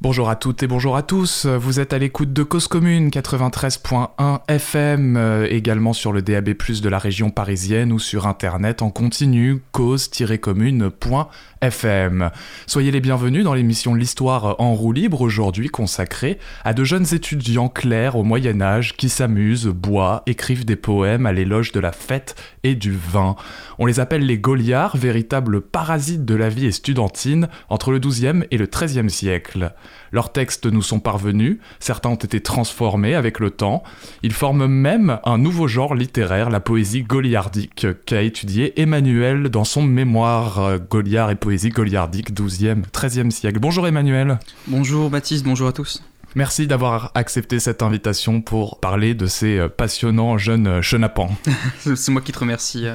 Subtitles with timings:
[0.00, 1.44] Bonjour à toutes et bonjour à tous.
[1.44, 6.88] Vous êtes à l'écoute de Cause Commune 93.1 FM, euh, également sur le DAB+ de
[6.88, 12.30] la région parisienne ou sur internet en continu cause-commune.fm.
[12.68, 17.68] Soyez les bienvenus dans l'émission L'histoire en roue libre aujourd'hui consacrée à de jeunes étudiants
[17.68, 22.36] clairs au Moyen Âge qui s'amusent, boivent, écrivent des poèmes à l'éloge de la fête
[22.62, 23.34] et du vin.
[23.80, 28.58] On les appelle les Gauliards, véritables parasites de la vie estudiantine entre le XIIe et
[28.58, 29.72] le XIIIe siècle.
[30.12, 33.82] Leurs textes nous sont parvenus, certains ont été transformés avec le temps.
[34.22, 39.82] Ils forment même un nouveau genre littéraire, la poésie goliardique, qu'a étudié Emmanuel dans son
[39.82, 43.58] mémoire euh, Goliard et poésie goliardique 12e, 13e siècle.
[43.60, 44.38] Bonjour Emmanuel.
[44.66, 46.02] Bonjour Baptiste, bonjour à tous.
[46.34, 51.34] Merci d'avoir accepté cette invitation pour parler de ces euh, passionnants jeunes chenapans.
[51.96, 52.86] C'est moi qui te remercie.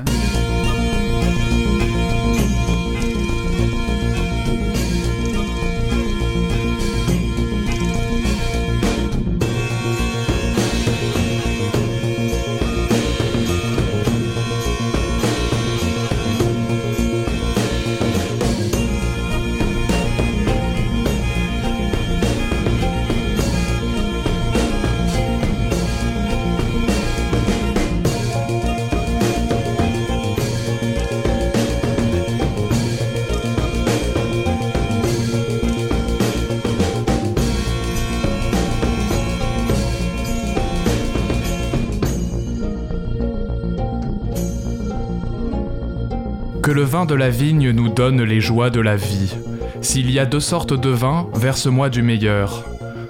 [46.94, 49.36] Vin de la vigne nous donne les joies de la vie.
[49.82, 52.66] S'il y a deux sortes de vin, verse-moi du meilleur.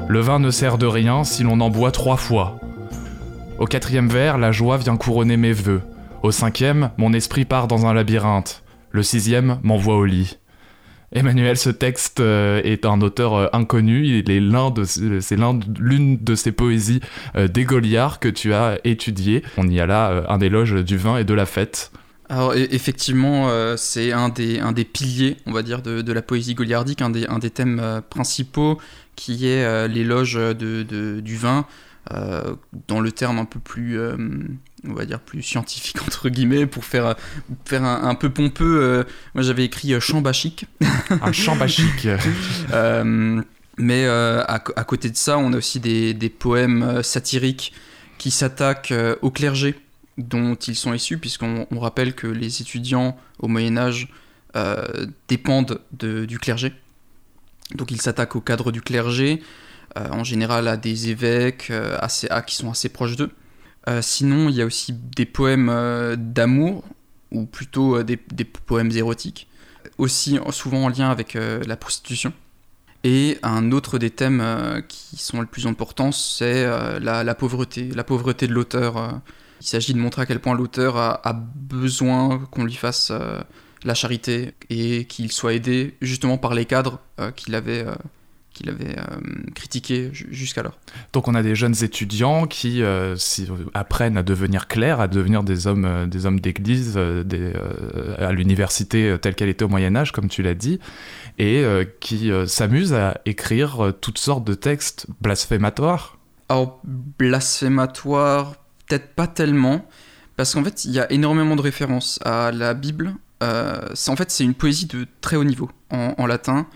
[0.08, 2.61] Le vin ne sert de rien si l'on en boit trois fois.
[3.59, 5.81] Au quatrième vers, la joie vient couronner mes vœux.
[6.22, 8.64] Au cinquième, mon esprit part dans un labyrinthe.
[8.92, 10.38] Le sixième m'envoie au lit.
[11.11, 14.08] Emmanuel, ce texte euh, est un auteur euh, inconnu.
[14.08, 17.02] Il est l'un de, c'est l'un de- l'une de ces poésies
[17.36, 19.44] euh, des Gauliards que tu as étudié.
[19.58, 21.92] On y a là euh, un éloge du vin et de la fête.
[22.30, 26.14] Alors e- effectivement, euh, c'est un des, un des piliers, on va dire, de, de
[26.14, 28.80] la poésie goliardique, un des, un des thèmes euh, principaux
[29.16, 31.66] qui est euh, l'éloge de, de- du vin,
[32.89, 37.16] dans le terme un peu plus, on va dire, plus scientifique, entre guillemets, pour faire,
[37.66, 39.06] faire un, un peu pompeux.
[39.33, 40.66] moi j'avais écrit euh, chant bachique.
[41.22, 42.08] Un chant bachique.
[42.73, 43.42] Euh,
[43.78, 44.44] mais à,
[44.76, 47.73] à côté de ça, on a aussi des, des poèmes satiriques
[48.20, 49.73] qui s'attaquent au clergé
[50.18, 54.08] dont ils sont issus, puisqu'on on rappelle que les étudiants au Moyen Âge
[54.56, 56.74] euh, dépendent de- du clergé.
[57.76, 59.42] Donc ils s'attaquent au cadre du clergé,
[59.98, 63.32] euh, en général à des évêques euh, assez, à- qui sont assez proches d'eux.
[63.90, 66.84] Euh, sinon, il y a aussi des poèmes d'amour,
[67.32, 69.48] ou plutôt des, poèmes érotiques,
[69.98, 72.32] aussi souvent en lien avec la prostitution.
[73.04, 76.66] Et un autre des thèmes qui sont le plus importants, c'est
[77.02, 79.20] la pauvreté, la pauvreté de l'auteur.
[79.64, 83.40] Il s'agit de montrer à quel point l'auteur a, a besoin qu'on lui fasse euh,
[83.86, 87.96] la charité et qu'il soit aidé justement par les cadres euh, qu'il avait, euh,
[88.54, 89.04] qu'il avait euh,
[89.56, 90.78] critiqués ju- jusqu'alors.
[91.14, 95.44] Donc on a des jeunes étudiants qui euh, si- apprennent à devenir clercs, à devenir
[95.44, 100.28] des hommes, euh, des hommes d'église à l'université telle qu'elle était au Moyen Âge, comme
[100.28, 100.80] tu l'as dit,
[101.40, 101.64] et
[102.02, 106.18] qui s'amusent à écrire toutes sortes de textes blasphématoires.
[106.50, 106.82] Alors,
[107.18, 108.56] blasphématoire,
[108.88, 109.88] peut-être pas tellement,
[110.36, 113.16] parce qu'en fait, il y a énormément de références à la Bible.
[113.44, 116.67] Euh, en fait, c'est une poésie de très haut niveau en, latin.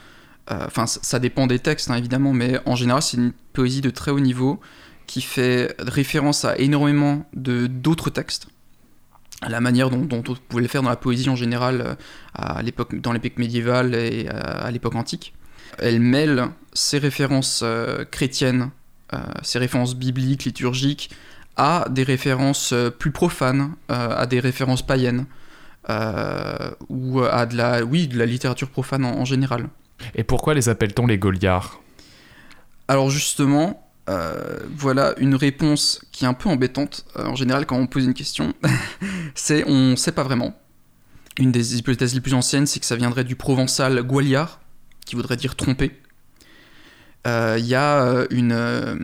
[0.52, 3.90] Euh, Enfin, ça, dépend des textes, hein, évidemment, mais en général, c'est une poésie de
[3.90, 4.60] très haut niveau
[5.08, 8.48] qui fait référence à énormément d'autres textes.
[9.42, 11.96] À la manière dont, on pouvait le faire dans la poésie en général euh,
[12.34, 12.62] à
[12.94, 15.34] dans l'époque médiévale et à l'époque antique.
[15.78, 17.64] Elle mêle ses références
[18.10, 18.72] chrétiennes
[19.42, 21.10] ces références bibliques, liturgiques,
[21.58, 25.26] à des références euh, plus profanes, euh, à des références païennes,
[25.90, 29.68] euh, ou à de la, oui, de la littérature profane en, en général.
[30.16, 31.82] Et pourquoi les appelle-t-on les Gauliards
[32.88, 37.06] Alors justement, euh, voilà une réponse qui est un peu embêtante.
[37.18, 38.54] Euh, en général, quand on pose une question,
[39.36, 40.54] c'est on sait pas vraiment.
[41.40, 44.60] Une des hypothèses les plus anciennes, c'est que ça viendrait du provençal gualiar,
[45.06, 45.92] qui voudrait dire tromper.
[47.26, 48.96] Euh, Il y a euh, une, euh,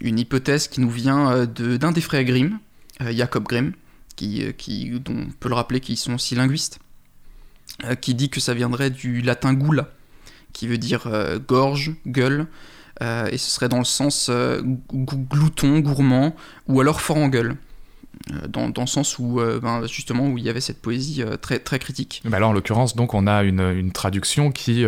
[0.00, 2.58] une hypothèse qui nous vient euh, d'un des frères Grimm,
[3.00, 3.72] euh, Jacob Grimm,
[4.16, 6.78] qui, euh, dont on peut le rappeler qu'ils sont aussi linguistes,
[7.84, 9.90] euh, qui dit que ça viendrait du latin gula,
[10.52, 12.46] qui veut dire euh, gorge, gueule,
[13.02, 14.60] euh, et ce serait dans le sens euh,
[14.92, 16.36] glouton, gourmand,
[16.68, 17.56] ou alors fort en gueule.
[18.48, 21.78] Dans, dans, le sens où, ben, justement, où il y avait cette poésie très, très
[21.78, 22.22] critique.
[22.24, 24.84] Bah là, en l'occurrence, donc, on a une, une traduction qui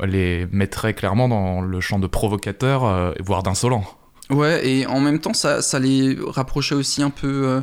[0.00, 3.84] les mettrait clairement dans le champ de provocateur, voire d'insolent.
[4.30, 7.62] Ouais, et en même temps, ça, ça les rapprochait aussi un peu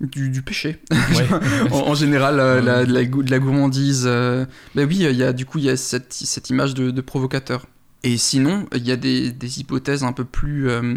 [0.00, 0.78] du, péché.
[1.70, 4.04] en, général, la, de, la, gourmandise.
[4.06, 7.00] bah oui, il y a, du coup, il y a cette, cette image de, de
[7.00, 7.66] provocateur.
[8.02, 10.94] Et sinon, il y a des, des hypothèses un peu plus, euh,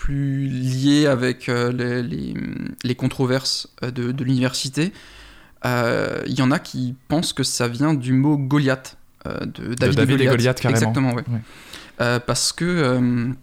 [0.00, 2.34] plus liées avec euh, les, les,
[2.82, 4.92] les, controverses euh, de, de l'université.
[5.64, 8.96] Il y en a qui pensent que ça vient du mot Goliath.
[9.26, 10.76] de David, de David et Goliath, carrément.
[10.78, 12.20] Exactement, ouais.
[12.26, 13.34] parce que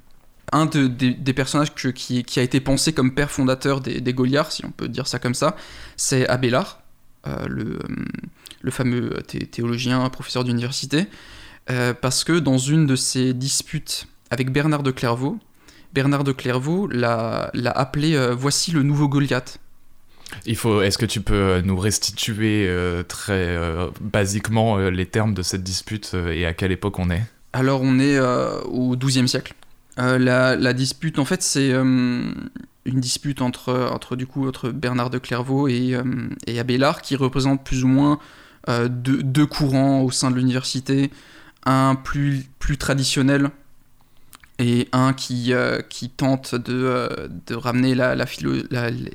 [0.52, 4.52] un de, des, personnages qui, qui, a été pensé comme père fondateur des, des Goliards,
[4.52, 5.56] si on peut dire ça comme ça,
[5.96, 6.82] c'est Abélard,
[7.48, 7.78] le,
[8.62, 9.22] le, fameux
[9.52, 11.08] théologien, professeur d'université,
[11.70, 15.38] euh, parce que dans une de ses disputes avec Bernard de Clairvaux,
[15.98, 19.58] Bernard de Clairvaux l'a appelé euh, Voici le nouveau Goliath.
[20.46, 20.84] Il faut.
[20.84, 22.72] Est-ce que tu peux euh, nous restituer
[23.08, 23.58] très
[24.00, 27.24] basiquement les termes de cette dispute et à quelle époque on est?
[27.52, 29.56] Alors on est au XIIe siècle.
[29.98, 32.46] La, dispute, en fait, c'est une
[32.86, 35.98] dispute entre, entre, du coup, entre Bernard de Clairvaux et,
[36.46, 38.20] et Abélard qui représente plus ou moins
[38.68, 41.10] deux, deux, courants au sein de l'université
[41.66, 43.50] un plus, plus traditionnel
[44.60, 45.82] et un qui, euh,
[46.18, 48.26] tente de, euh, de ramener la, la,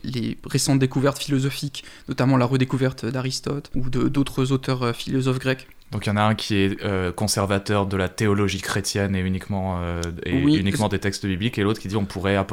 [0.04, 5.66] les récentes découvertes philosophiques, notamment la redécouverte d'Aristote ou d'autres auteurs euh, philosophes grecs.
[5.92, 9.20] Donc il y en a un qui est euh, conservateur de la théologie chrétienne et
[9.20, 12.44] uniquement, euh, et uniquement des textes bibliques, et l'autre qui dit on pourrait, on,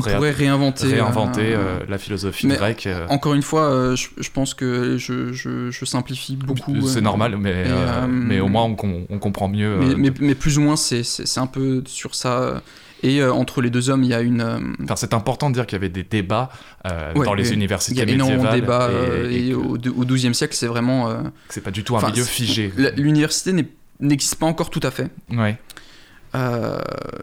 [0.00, 2.88] pourrait réinventer, réinventer euh, la philosophie grecque.
[3.08, 6.86] Encore une fois, je, pense que je, je, simplifie beaucoup.
[6.86, 7.64] C'est normal, mais,
[8.08, 9.78] mais au moins on, on comprend mieux.
[9.78, 12.62] Mais, mais, mais, plus ou moins, c'est un peu sur ça
[13.02, 14.40] et euh, entre les deux hommes, il y a une.
[14.40, 16.50] Euh, enfin, c'est important de dire qu'il y avait des débats
[16.86, 18.14] euh, dans les universités médiévales.
[18.14, 18.90] Il y a énormément de débats.
[19.30, 21.22] Et, au, XIIe siècle, c'est vraiment.
[21.48, 22.72] c'est pas du tout un milieu figé.
[22.96, 23.52] L'université
[24.00, 25.10] n'existe pas encore tout à fait.
[25.30, 25.58] Ouais.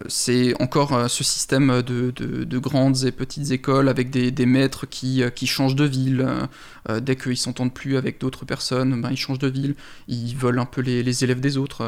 [0.08, 5.24] c'est encore ce système de, de, grandes et petites écoles avec des, des maîtres qui,
[5.36, 6.28] qui, changent de ville.
[7.02, 9.76] dès qu'ils s'entendent plus avec d'autres personnes, ben, ils changent de ville.
[10.08, 11.84] Ils veulent un peu les, les élèves des autres.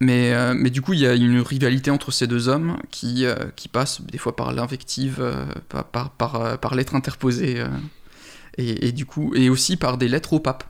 [0.00, 3.24] Mais, euh, mais du coup, il y a une rivalité entre ces deux hommes qui,
[3.24, 7.64] euh, qui passe des fois par l'invective, euh, par, par, par, interposées,
[8.58, 10.64] et, du coup, et aussi par des lettres au pape.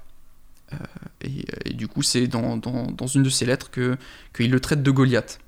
[1.22, 3.96] Et, et, du coup, c'est dans, dans, dans, une de ces lettres qu'il
[4.32, 5.40] que le traite de Goliath.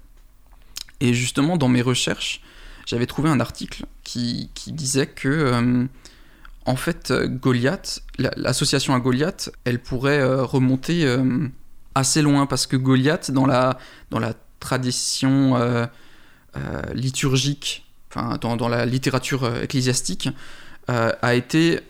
[1.01, 2.41] Et justement, dans mes recherches,
[2.87, 5.89] j'avais trouvé un article qui, qui disait que,
[6.65, 11.05] en fait, Goliath, l'association à Goliath, elle pourrait remonter
[11.99, 13.79] assez loin parce que Goliath, dans la,
[14.11, 15.87] dans la tradition euh,
[16.57, 20.29] euh, liturgique, enfin dans, dans, la littérature euh, ecclésiastique,
[20.89, 21.81] a été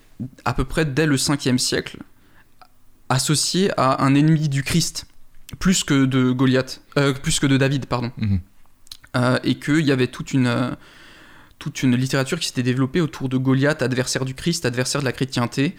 [0.44, 1.98] à peu près dès le 5e siècle
[3.08, 5.06] associé à un ennemi du Christ,
[5.60, 6.82] plus que de Goliath,
[7.22, 8.10] plus que de David, pardon.
[8.16, 8.40] Mhm.
[9.44, 10.76] et qu'il y avait toute une
[11.60, 15.12] toute une littérature qui s'était développée autour de Goliath, adversaire du Christ, adversaire de la
[15.12, 15.76] chrétienté,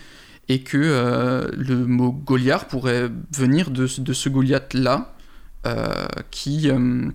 [0.50, 5.13] et que euh, le mot Goliath pourrait venir de, de ce Goliath-là,
[5.68, 7.10] euh, qui, euh,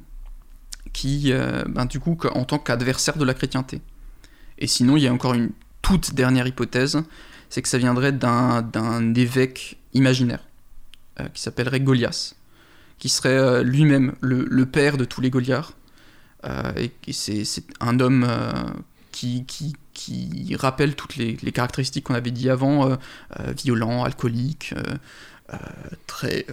[0.92, 1.32] qui
[1.68, 3.82] ben, du coup, en tant qu'adversaire de la chrétienté.
[4.58, 5.50] Et sinon, il y a encore une
[5.82, 7.02] toute dernière hypothèse,
[7.50, 10.44] c'est que ça viendrait d'un évêque imaginaire,
[11.34, 12.36] qui s'appellerait Goliath,
[12.98, 15.74] qui serait lui-même le, le, père de tous les Goliaths,
[16.76, 18.26] et c'est un homme
[19.10, 22.96] qui, qui, qui rappelle toutes les, caractéristiques qu'on avait dit avant, euh,
[23.40, 24.74] euh, violent, alcoolique,
[25.52, 25.56] euh,
[26.06, 26.46] très,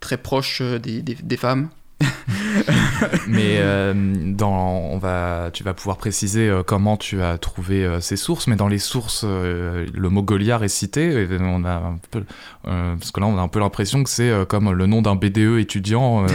[0.00, 1.68] très proche des, des femmes.
[3.26, 8.00] mais euh, dans, on va, tu vas pouvoir préciser euh, comment tu as trouvé euh,
[8.00, 11.26] ces sources, mais dans les sources, le mot Goliath est cité.
[11.40, 12.24] on a un peu,
[12.62, 15.58] parce que là, on a un peu l'impression que c'est comme le nom d'un BDE
[15.58, 16.26] étudiant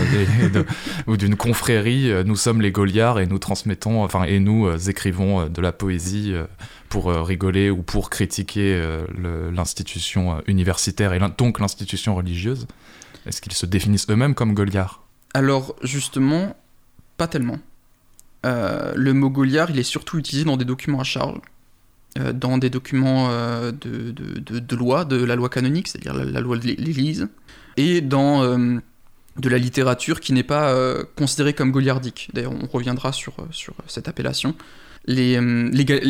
[1.07, 2.11] ou d'une confrérie.
[2.25, 6.33] Nous sommes les Goliards et nous transmettons, enfin, et nous écrivons de la poésie
[6.89, 8.81] pour rigoler ou pour critiquer
[9.53, 12.67] l'institution universitaire et donc l'institution religieuse.
[13.25, 15.00] Est-ce qu'ils se définissent eux-mêmes comme Goliards?
[15.33, 16.55] Alors justement,
[17.17, 17.59] pas tellement.
[18.45, 21.39] Euh, le mot Goliard, il est surtout utilisé dans des documents à charge,
[22.19, 26.65] euh, dans des documents euh, de, loi, de la loi canonique, c'est-à-dire la, loi de
[26.65, 27.27] l'Église,
[27.77, 28.43] et dans
[29.37, 30.75] de la littérature qui n'est pas
[31.15, 32.29] considérée comme goliardique.
[32.33, 33.33] D'ailleurs, on reviendra sur,
[33.87, 34.55] cette appellation.
[35.05, 35.37] Les,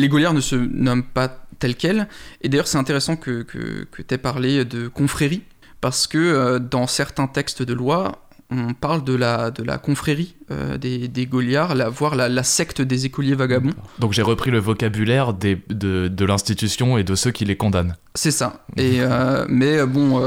[0.08, 2.08] Goliards ne se nomment pas tels quels,
[2.40, 5.42] et d'ailleurs c'est intéressant que, que, que tu aies parlé de confrérie,
[5.80, 8.21] parce que dans certains textes de loi,
[8.52, 10.36] on parle de la, de la confrérie
[10.78, 13.72] des, des Gauliards, la, voire la, secte des écoliers vagabonds.
[13.98, 17.96] Donc j'ai repris le vocabulaire des, de, de l'institution et de ceux qui les condamnent.
[18.14, 18.64] C'est ça.
[18.76, 19.00] Et,
[19.48, 20.20] mais bon,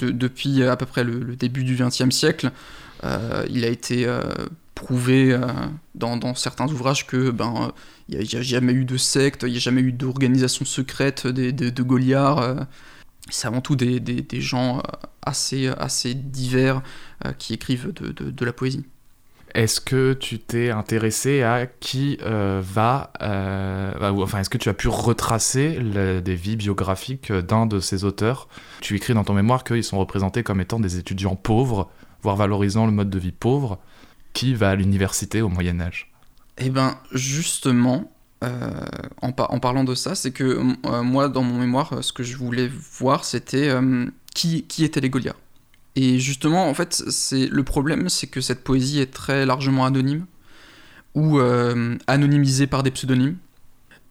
[0.00, 2.50] depuis à peu près le, début du XXe siècle,
[3.50, 4.06] il a été
[4.74, 5.38] prouvé
[5.94, 7.72] dans, dans, certains ouvrages que ben
[8.08, 11.50] il n'y a, jamais eu de secte, il n'y a jamais eu d'organisation secrète de,
[11.50, 12.66] de, de Goliards
[13.30, 14.82] c'est avant tout des, des, gens euh,
[15.22, 16.82] assez, assez divers
[17.24, 18.84] euh, qui écrivent de, de, la poésie.
[19.54, 24.88] Est-ce que tu t'es intéressé à qui euh, va, enfin, est-ce que tu as pu
[24.88, 25.78] retracer
[26.22, 28.48] des vies biographiques d'un de ces auteurs?
[28.80, 31.90] Tu écris dans ton mémoire qu'ils sont représentés comme étant des étudiants pauvres,
[32.22, 33.78] voire valorisant le mode de vie pauvre.
[34.34, 36.12] Qui va à l'université au Moyen Âge?
[36.58, 38.12] Eh bien, justement,
[38.44, 38.70] euh,
[39.20, 42.70] en, parlant de ça, c'est que euh, moi, dans mon mémoire, ce que je voulais
[42.92, 45.36] voir, c'était euh, qui, qui étaient les Goliaths.
[45.96, 47.02] Et justement, en fait,
[47.32, 50.26] le problème, c'est que cette poésie est très largement anonyme
[51.14, 51.40] ou
[52.06, 53.36] anonymisée par des pseudonymes.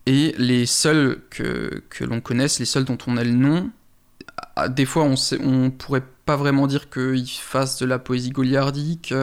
[0.06, 3.70] Et les seuls que, que l'on connaisse, les seuls dont on a le nom,
[4.70, 9.14] des fois, on, on pourrait pas vraiment dire qu'ils fassent de la poésie goliardique.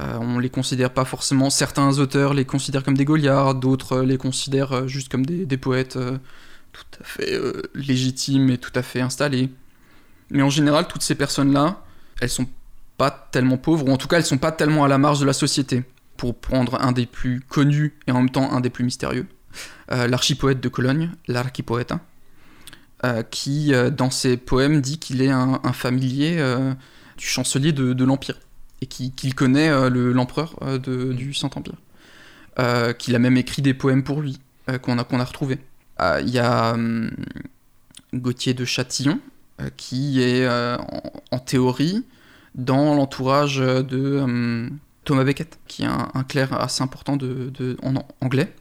[0.00, 4.18] Euh, on les considère pas forcément, certains auteurs les considèrent comme des Goliards, d'autres les
[4.18, 6.18] considèrent euh, juste comme des, poètes euh,
[6.72, 7.40] tout à fait
[7.74, 9.50] légitimes et tout à fait installés.
[10.30, 11.84] Mais en général, toutes ces personnes-là,
[12.20, 12.48] elles sont
[12.96, 15.26] pas tellement pauvres, ou en tout cas, elles sont pas tellement à la marge de
[15.26, 15.84] la société.
[16.16, 19.26] Pour prendre un des plus connus et en même temps un des plus mystérieux,
[19.88, 22.00] l'archipoète de Cologne, l'archipoeta,
[23.30, 26.36] qui, dans ses poèmes, dit qu'il est un, familier
[27.16, 28.38] du chancelier de l'Empire
[28.84, 31.74] et qu'il connaît euh, l'empereur euh, du Saint-Empire.
[32.58, 34.38] Euh, qu'il a même écrit des poèmes pour lui,
[34.82, 35.58] qu'on a, retrouvés.
[36.00, 37.10] Il y a hum,
[38.12, 39.18] Gauthier de Châtillon,
[39.76, 42.04] qui est en, théorie
[42.54, 47.18] dans l'entourage de hum, Thomas Becket, qui est un, clerc assez important
[47.82, 48.54] en anglais.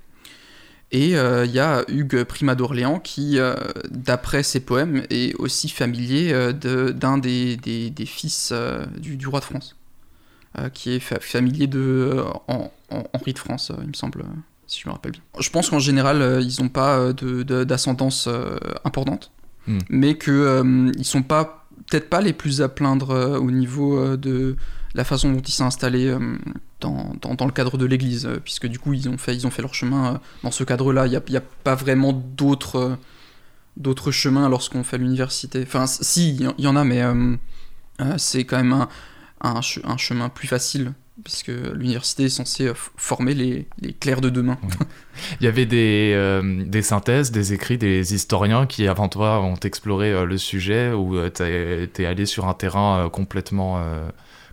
[0.92, 3.38] Et il y a Hugues Prima d'Orléans qui,
[3.92, 8.52] d'après ses poèmes, est aussi familier d'un des, fils
[8.98, 9.76] du, roi de France.
[10.60, 14.24] Euh, qui est familier de euh, Henri de France, euh, il me semble,
[14.68, 15.22] si je me rappelle bien.
[15.40, 18.30] Je pense qu'en général, ils n'ont pas d'ascendance
[18.86, 19.32] importante,
[19.66, 19.80] hmm.
[19.90, 24.56] mais qu'ils ne sont pas peut-être pas les plus à plaindre au niveau de
[24.94, 26.16] la façon dont ils sont installés
[26.82, 29.64] dans, dans, le cadre de l'Église, puisque du coup ils ont fait, ils ont fait
[29.64, 31.08] leur chemin dans ce cadre-là.
[31.08, 33.00] Il n'y a, a, pas vraiment d'autres
[33.76, 35.64] d'autres chemins lorsqu'on fait l'université.
[35.64, 37.02] Enfin, si, il y, en a, mais
[38.18, 38.88] c'est quand même un,
[39.44, 44.30] un, un chemin plus facile puisque l'université est censée euh, former les, les clercs de
[44.30, 44.58] demain.
[45.42, 49.56] Il y avait des, euh, des, synthèses, des écrits des historiens qui, avant toi, ont
[49.56, 53.84] exploré euh, le sujet ou tu es allé sur un terrain complètement,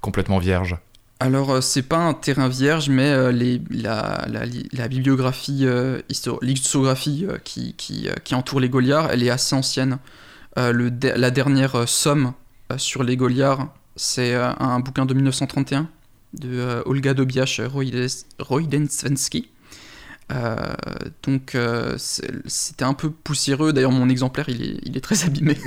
[0.01, 0.77] complètement vierge?
[1.19, 4.43] Alors, c'est pas un terrain vierge, mais les, la, la,
[4.73, 5.67] la, bibliographie,
[6.43, 9.99] l'historiographie qui, qui, qui, entoure les Goliards, elle est assez ancienne.
[10.57, 12.33] Le, la dernière somme
[12.77, 15.89] sur les Goliards c'est euh, un bouquin de 1931
[16.35, 17.61] de euh, Olga Dobiash
[18.39, 19.49] Roydensvensky.
[20.33, 20.55] Euh,
[21.25, 21.57] donc
[21.97, 25.59] c'était un peu poussiéreux, d'ailleurs mon exemplaire il est, il est très abîmé.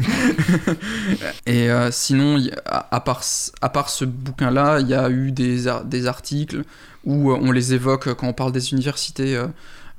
[1.45, 3.23] et sinon, à, part,
[3.61, 6.63] à part ce bouquin-là, il y a eu des, des articles
[7.03, 9.37] où on les évoque quand on parle des universités.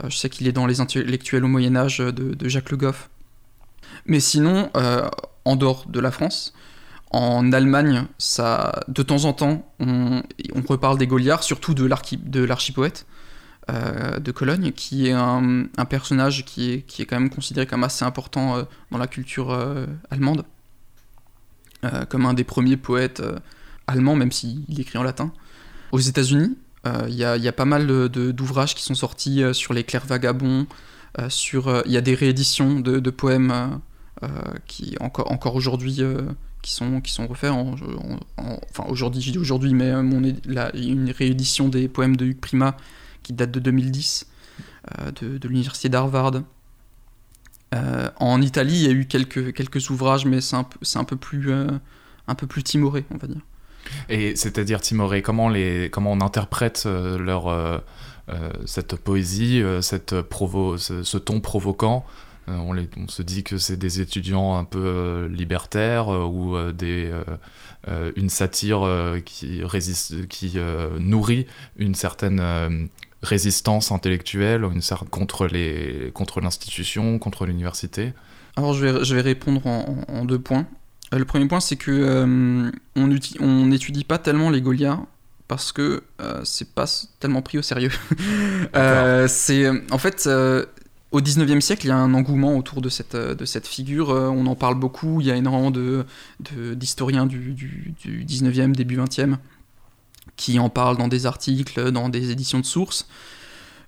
[0.09, 3.11] je sais qu'il est dans les intellectuels au Moyen Âge de, de Jacques Le Goff.
[4.07, 4.71] Mais sinon,
[5.45, 6.55] en dehors de la France,
[7.11, 10.23] en Allemagne, ça, de temps en temps, on,
[10.69, 11.85] reparle des Goliards, surtout de
[12.45, 13.07] l'archipoète
[13.71, 17.83] euh, de Cologne, qui est un, personnage qui est, qui est, quand même considéré comme
[17.83, 20.45] assez important euh, dans la culture euh, allemande,
[22.09, 23.23] comme un des premiers poètes
[23.87, 25.33] allemands, même s'il écrit en latin.
[25.93, 26.57] Aux États-Unis,
[27.09, 30.67] il y, a pas mal d'ouvrages qui sont sortis sur les clercs vagabonds,
[31.19, 33.81] il y a des rééditions de, poèmes
[34.67, 36.01] qui encore, encore aujourd'hui
[36.65, 37.75] qui sont, qui sont refaits en,
[38.39, 42.41] enfin aujourd'hui, je dis aujourd'hui, mais euh, mon, la, une réédition des poèmes de Hugues
[42.41, 42.79] Prima
[43.23, 44.27] qui date de 2010
[44.99, 46.33] euh, de, de l'université d'Harvard.
[47.75, 51.17] Euh, en Italie, il y a eu quelques, quelques ouvrages, mais c'est un, un, peu
[51.17, 53.43] plus, un peu plus timoré, on va dire.
[54.09, 57.83] Et c'est-à-dire timoré, comment, les, comment on interprète leur,
[58.65, 62.07] cette poésie, cette provo ce, ton provoquant
[62.49, 67.11] euh, on, se dit que c'est des étudiants un peu euh, libertaires euh, ou des,
[68.17, 68.87] une satire
[69.25, 70.59] qui, résiste, qui
[70.99, 71.47] nourrit
[71.77, 72.89] une certaine
[73.23, 78.15] résistance intellectuelle une, contre, les, contre l'institution, contre l'université
[78.57, 80.67] Alors je vais, je vais répondre en, deux points.
[81.13, 85.05] Le premier point, c'est que on n'étudie pas tellement les Goliards
[85.47, 86.03] parce que
[86.43, 86.87] c'est pas
[87.21, 87.93] tellement pris au sérieux.
[89.29, 90.27] c'est en fait
[91.15, 94.11] au 19e siècle, il y a un engouement autour de cette, euh, figure.
[94.11, 95.21] Euh, on en parle beaucoup.
[95.21, 95.71] Il y a énormément
[96.75, 99.37] d'historiens de, du, du, du, 19e, début 20e,
[100.35, 103.07] qui en parlent dans des articles, dans des éditions de sources.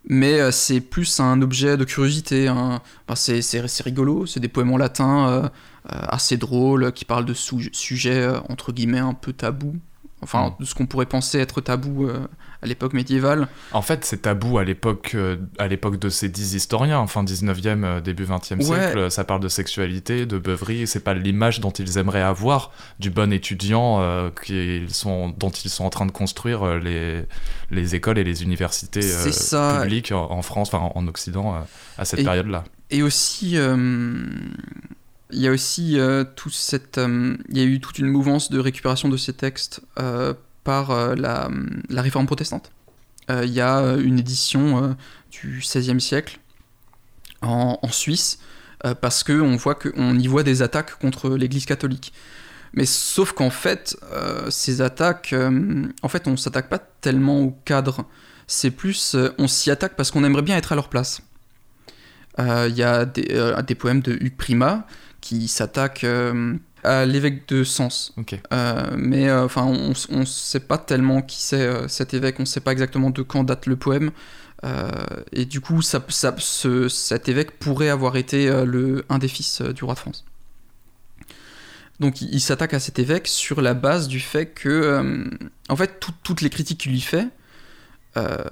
[0.08, 2.46] Mais euh, c'est plus un objet de curiosité.
[2.46, 2.80] Hein.
[3.16, 4.26] c'est rigolo.
[4.26, 5.50] C'est des poèmes en latin
[5.88, 9.76] assez drôles qui parlent de sujets entre guillemets un peu tabous
[10.26, 10.60] enfin mm.
[10.60, 12.26] de ce qu'on pourrait penser être tabou euh,
[12.62, 13.48] à l'époque médiévale.
[13.72, 17.84] En fait, c'est tabou à l'époque euh, à l'époque de ces dix historiens, fin 19e,
[17.84, 21.98] euh, début 20e siècle, ça parle de sexualité, de beuverie, c'est pas l'image dont ils
[21.98, 23.76] aimeraient avoir du bon étudiant
[24.88, 27.24] sont, dont ils sont en train de construire les,
[27.70, 29.00] les écoles et les universités
[29.80, 31.54] publiques en, France, enfin en, Occident
[31.98, 32.64] à cette période-là.
[32.90, 33.56] Et aussi
[35.30, 38.58] il y a aussi euh, cette, euh, il y a eu toute une mouvance de
[38.58, 41.48] récupération de ces textes euh, par la,
[41.88, 42.72] la, réforme protestante.
[43.28, 44.96] il y a une édition
[45.30, 46.40] du XVIe siècle
[47.40, 48.40] en, Suisse
[49.00, 52.12] parce qu'on voit qu'on y voit des attaques contre l'Église catholique.
[52.72, 53.96] Mais sauf qu'en fait,
[54.48, 55.36] ces attaques,
[56.02, 58.04] en fait, on s'attaque pas tellement au cadre.
[58.48, 61.22] C'est plus, on s'y attaque parce qu'on aimerait bien être à leur place.
[62.40, 64.84] Il y a des, des, poèmes de Hugues Prima
[65.26, 66.54] qui s'attaque euh,
[66.84, 68.14] à l'évêque de Sens.
[68.52, 72.46] Euh, mais euh, enfin, on ne sait pas tellement qui c'est cet évêque, on ne
[72.46, 74.12] sait pas exactement de quand date le poème.
[75.32, 76.04] et du coup, ça,
[76.38, 80.24] ce, cet évêque pourrait avoir été le, un des fils du roi de France.
[81.98, 85.28] Donc il, s'attaque à cet évêque sur la base du fait que,
[85.68, 87.26] en fait, toutes les critiques qu'il lui fait,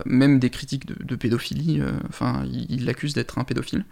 [0.07, 3.85] même des critiques de, pédophilie, enfin, il l'accuse d'être un pédophile,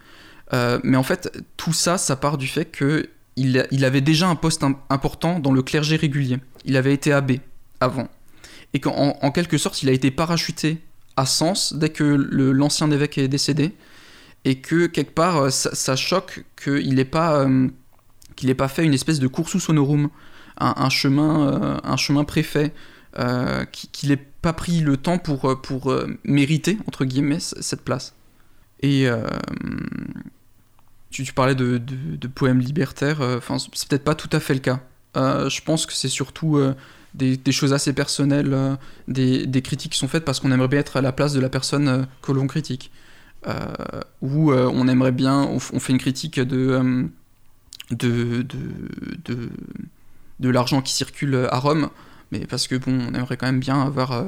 [0.51, 4.35] euh, mais en fait, tout ça, ça part du fait qu'il il avait déjà un
[4.35, 6.39] poste important dans le clergé régulier.
[6.65, 7.41] Il avait été abbé
[7.79, 8.07] avant.
[8.73, 10.79] Et qu'en en quelque sorte, il a été parachuté
[11.15, 13.73] à Sens dès que l'ancien évêque est décédé.
[14.45, 17.69] Et que quelque part, euh, ça, choque qu'il n'ait pas, euh,
[18.35, 20.09] qu'il pas fait une espèce de cursus honorum,
[20.59, 22.73] un, chemin, un chemin préfet,
[23.71, 28.13] qu'il n'ait pas pris le temps pour, pour mériter, entre guillemets, cette place.
[28.81, 29.07] Et,
[31.13, 31.79] tu, parlais de,
[32.33, 34.79] poèmes libertaires, euh, enfin, c'est peut-être pas tout à fait le cas.
[35.15, 36.73] Euh, je pense que c'est surtout euh,
[37.13, 41.01] des, choses assez personnelles, des, critiques qui sont faites parce qu'on aimerait bien être à
[41.01, 42.91] la place de la personne que l'on critique.
[44.21, 47.07] ou on aimerait bien, on, fait une critique de,
[47.91, 49.49] de, de,
[50.39, 51.89] de, l'argent qui circule à Rome,
[52.31, 54.25] mais parce que bon, on aimerait quand même bien avoir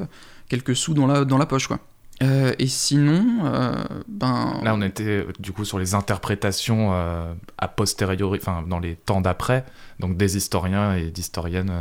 [0.48, 1.80] quelques sous dans la, dans la poche, quoi.
[2.22, 3.72] Euh, et sinon, euh,
[4.08, 4.60] ben.
[4.62, 9.20] Là, on était du coup sur les interprétations euh, a posteriori, enfin dans les temps
[9.20, 9.64] d'après,
[10.00, 11.72] donc des historiens et d'historiennes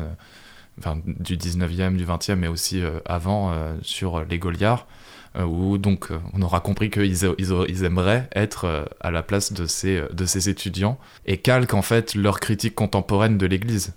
[0.78, 4.88] enfin, du 19e, du 20e, mais aussi avant sur les Goliards,
[5.40, 10.26] où donc on aura compris qu'ils ils, aimeraient être à la place de ces, de
[10.26, 13.94] ces étudiants et calquent en fait leur critique contemporaine de l'Église.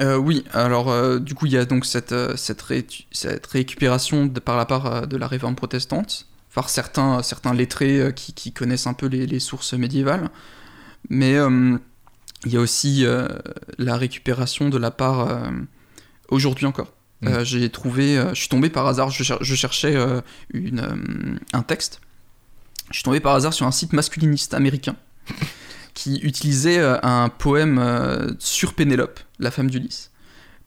[0.00, 4.56] Euh, oui, alors euh, du coup il y a donc cette, euh, cette, récupération par
[4.56, 9.40] la part de la réforme protestante, par certains, certains lettrés qui, connaissent un peu les,
[9.40, 10.30] sources médiévales,
[11.08, 11.36] mais
[12.44, 13.04] il y a aussi
[13.78, 15.42] la récupération de la part,
[16.28, 16.92] aujourd'hui encore.
[17.20, 17.44] Mm.
[17.44, 19.96] J'ai trouvé, je suis tombé par hasard, je, je cherchais
[20.52, 22.00] une, un texte,
[22.90, 24.96] je suis tombé par hasard sur un site masculiniste américain
[25.98, 30.12] qui utilisait euh, un poème euh, sur Pénélope, la femme d'Ulysse,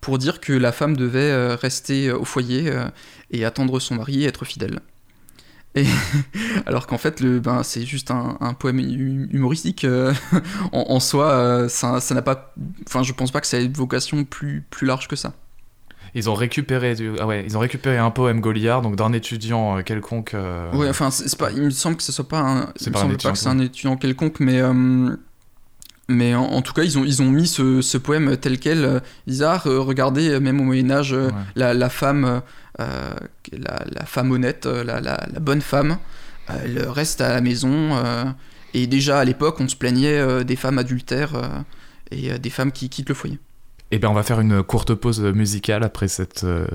[0.02, 2.70] pour dire que la femme devait euh, rester au foyer
[3.32, 4.82] et attendre son mari et être fidèle.
[5.74, 5.86] Et
[6.66, 9.88] alors qu'en fait, le, ben, c'est juste un, poème humoristique
[10.74, 11.70] en, soi.
[11.70, 12.54] ça, n'a pas,
[12.86, 15.32] enfin, je pense pas que ça ait une vocation plus, plus large que ça.
[16.14, 17.12] Ils ont récupéré du...
[17.20, 20.36] ah ouais, ils ont récupéré un poème Goliard, donc d'un étudiant quelconque.
[20.74, 21.52] Oui, enfin, c'est pas.
[21.52, 22.70] Il me semble que ce soit pas un.
[22.76, 24.62] C'est pas, un pas que c'est un étudiant quelconque, mais
[26.12, 29.02] mais en, tout cas, ils ont, ils ont mis ce, poème tel quel.
[29.30, 31.16] Ont regardez, même au Moyen-Âge,
[31.56, 32.42] la, femme,
[32.80, 33.14] euh,
[33.54, 35.98] la, femme honnête, la, la, bonne femme,
[36.48, 37.96] elle reste à la maison.
[37.96, 38.26] Euh,
[38.74, 41.64] et déjà à l'époque, on se plaignait euh, des femmes adultères
[42.12, 43.40] et des femmes qui quittent le foyer.
[43.94, 46.66] Eh bien, on va faire une courte pause musicale après cette euh,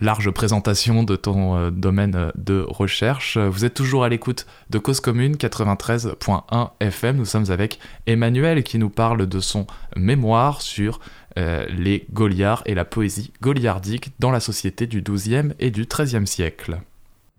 [0.00, 3.36] large présentation de ton euh, domaine de recherche.
[3.36, 7.16] Vous êtes toujours à l'écoute de Cause Commune 93.1 FM.
[7.16, 11.00] Nous sommes avec Emmanuel qui nous parle de son mémoire sur
[11.38, 16.28] euh, les Goliards et la poésie goliardique dans la société du XIIe et du XIIIe
[16.28, 16.78] siècle.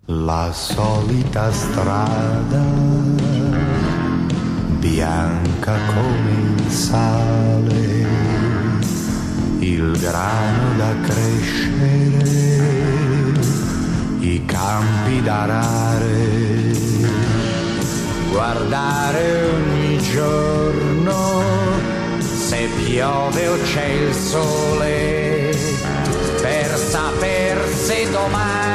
[0.09, 2.05] La solita strada
[4.81, 7.88] bianca come sale
[9.71, 12.27] il grano da crescere,
[14.19, 16.73] i campi da arare,
[18.32, 21.43] guardare ogni giorno
[22.19, 25.55] se piove o c'è il sole,
[26.41, 28.68] per saper se domani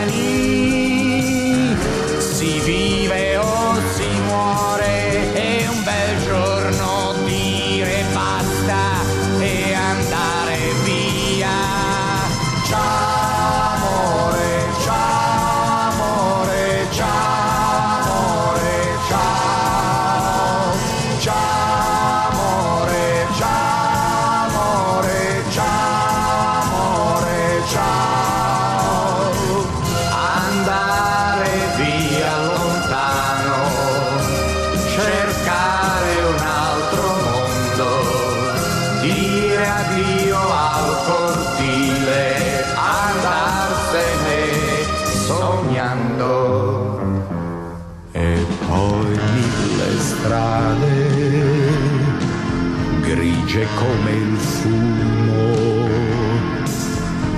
[39.15, 44.43] dire addio al cortile, andarsene
[45.27, 47.01] sognando.
[48.13, 50.93] E poi mille strade,
[53.01, 55.55] grigie come il fumo,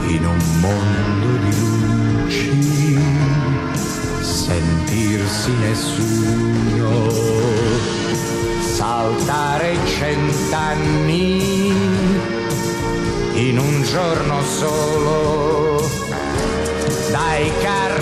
[0.07, 2.99] in un mondo di luci,
[4.21, 6.91] sentirsi nessuno,
[8.77, 11.39] saltare cent'anni
[13.33, 15.81] in un giorno solo,
[17.11, 17.96] dai carri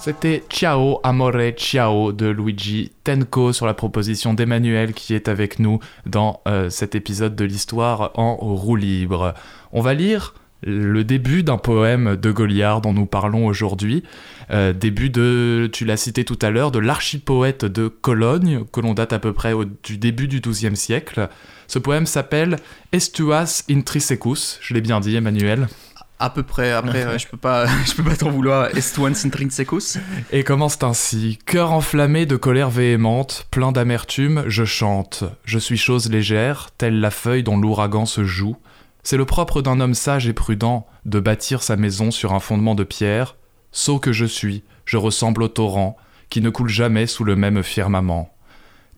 [0.00, 5.78] C'était Ciao Amore Ciao de Luigi Tenco sur la proposition d'Emmanuel qui est avec nous
[6.06, 9.34] dans euh, cet épisode de l'histoire en roue libre.
[9.72, 10.32] On va lire
[10.62, 14.02] le début d'un poème de Goliard dont nous parlons aujourd'hui.
[14.50, 18.94] Euh, début de, tu l'as cité tout à l'heure, de l'archipoète de Cologne, que l'on
[18.94, 19.52] date à peu près
[19.84, 21.28] du début du XIIe siècle.
[21.66, 22.56] Ce poème s'appelle
[22.92, 25.68] Estuas Intrinsecus, je l'ai bien dit Emmanuel?
[26.22, 28.76] À peu près, après, euh, je peux pas, je peux pas t'en vouloir.
[28.76, 29.96] Estuans intrinsecus.
[30.30, 31.38] Et commence ainsi.
[31.46, 35.24] Cœur enflammé de colère véhémente, plein d'amertume, je chante.
[35.46, 38.56] Je suis chose légère, telle la feuille dont l'ouragan se joue.
[39.02, 42.74] C'est le propre d'un homme sage et prudent de bâtir sa maison sur un fondement
[42.74, 43.36] de pierre.
[43.72, 45.96] Sot que je suis, je ressemble au torrent,
[46.28, 48.28] qui ne coule jamais sous le même firmament.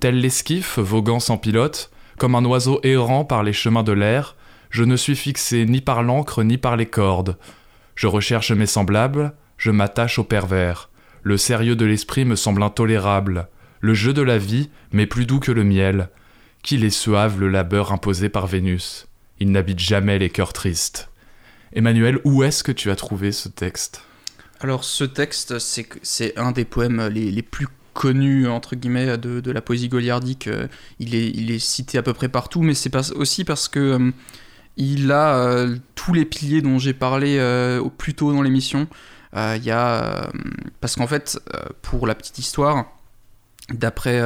[0.00, 4.34] Tel l'esquif voguant sans pilote, comme un oiseau errant par les chemins de l'air,
[4.72, 7.36] je ne suis fixé ni par l'encre ni par les cordes.
[7.94, 10.88] Je recherche mes semblables, je m'attache au pervers.
[11.22, 13.48] Le sérieux de l'esprit me semble intolérable.
[13.80, 16.08] Le jeu de la vie m'est plus doux que le miel.
[16.62, 19.08] Qu'il est suave le labeur imposé par Vénus?
[19.40, 21.10] Il n'habite jamais les cœurs tristes.
[21.74, 24.02] Emmanuel, où est-ce que tu as trouvé ce texte?
[24.60, 29.90] Alors, ce texte, c'est un des poèmes les, plus connus, entre guillemets, de, la poésie
[29.90, 30.46] goliardique.
[30.46, 30.66] Euh,
[30.98, 34.12] Il est, cité à peu près partout, mais c'est aussi parce que euh,
[34.76, 38.88] il a euh, tous les piliers dont j'ai parlé euh, plus tôt dans l'émission.
[39.34, 40.30] Euh, Il y a.
[40.80, 41.38] parce qu'en fait,
[41.82, 42.86] pour la petite histoire,
[43.70, 44.20] d'après.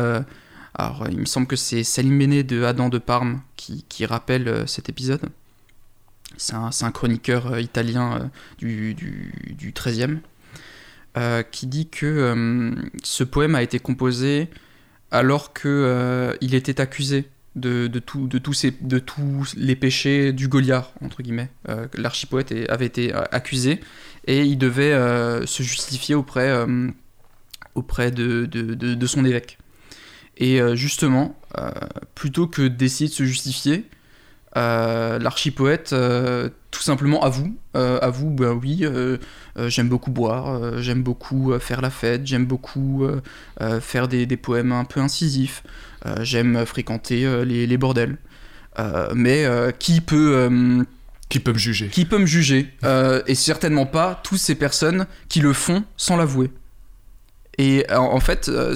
[0.75, 4.89] alors, il me semble que c'est Salim Béné de Adam de Parme qui, rappelle cet
[4.89, 5.29] épisode.
[6.37, 10.19] C'est un, chroniqueur italien du, du, du 13e,
[11.51, 14.51] qui dit que ce poème a été composé
[15.11, 21.51] alors que euh, il était accusé de, tous les péchés du Goliath, entre guillemets.
[21.69, 23.81] Euh, L'archipoète avait été euh, accusé
[24.27, 26.51] et il devait euh, se justifier auprès,
[28.11, 29.59] de, de, son évêque.
[30.39, 31.39] Et justement,
[32.15, 33.87] plutôt que d'essayer de se justifier,
[34.57, 38.85] euh, l'archipoète euh, tout simplement avoue, euh, avoue, bah oui,
[39.69, 43.07] j'aime beaucoup boire, j'aime beaucoup faire la fête, j'aime beaucoup
[43.81, 45.63] faire des, des poèmes un peu incisifs,
[46.21, 48.19] j'aime fréquenter les, les bordels.
[49.15, 49.47] Mais
[49.79, 50.85] qui peut
[51.31, 51.89] Qui peut me juger?
[51.89, 52.75] qui peut me juger?
[53.27, 56.51] Et certainement pas toutes ces personnes qui le font sans l'avouer.
[57.59, 58.75] Et en, en fait, euh,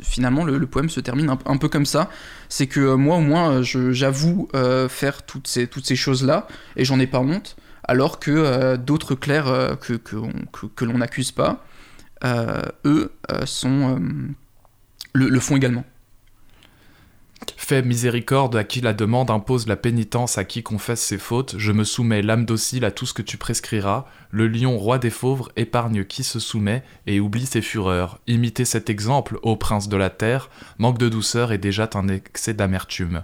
[0.00, 2.08] finalement, le, poème se termine un, peu comme ça.
[2.48, 6.98] C'est que euh, moi, au moins, euh, j'avoue euh, faire toutes ces, choses-là, et j'en
[6.98, 10.16] ai pas honte, alors que euh, d'autres clercs euh, que, que,
[10.74, 11.64] que- l'on n'accuse pas,
[12.24, 13.98] euh, eux, euh, sont, euh,
[15.12, 15.84] le, le font également.
[17.56, 21.54] Fais miséricorde à qui la demande impose la pénitence à qui confesse ses fautes.
[21.56, 24.06] Je me soumets l'âme docile à tout ce que tu prescriras.
[24.30, 28.18] Le lion roi des fauves épargne qui se soumet et oublie ses fureurs.
[28.26, 30.50] Imitez cet exemple, ô prince de la terre.
[30.78, 33.22] Manque de douceur et déjà un excès d'amertume.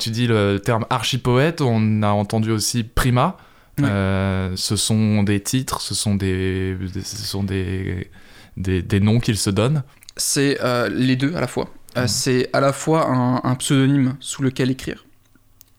[0.00, 3.36] Tu dis le terme archipoète, on a entendu aussi prima.
[3.80, 8.10] Euh, ce sont des titres, ce sont des, des- ce sont des,
[8.56, 9.84] des, des noms qu'ils se donnent.
[10.16, 11.70] C'est euh, les deux à la fois.
[12.02, 12.06] Euh.
[12.06, 15.04] C'est à la fois un, un pseudonyme sous lequel écrire,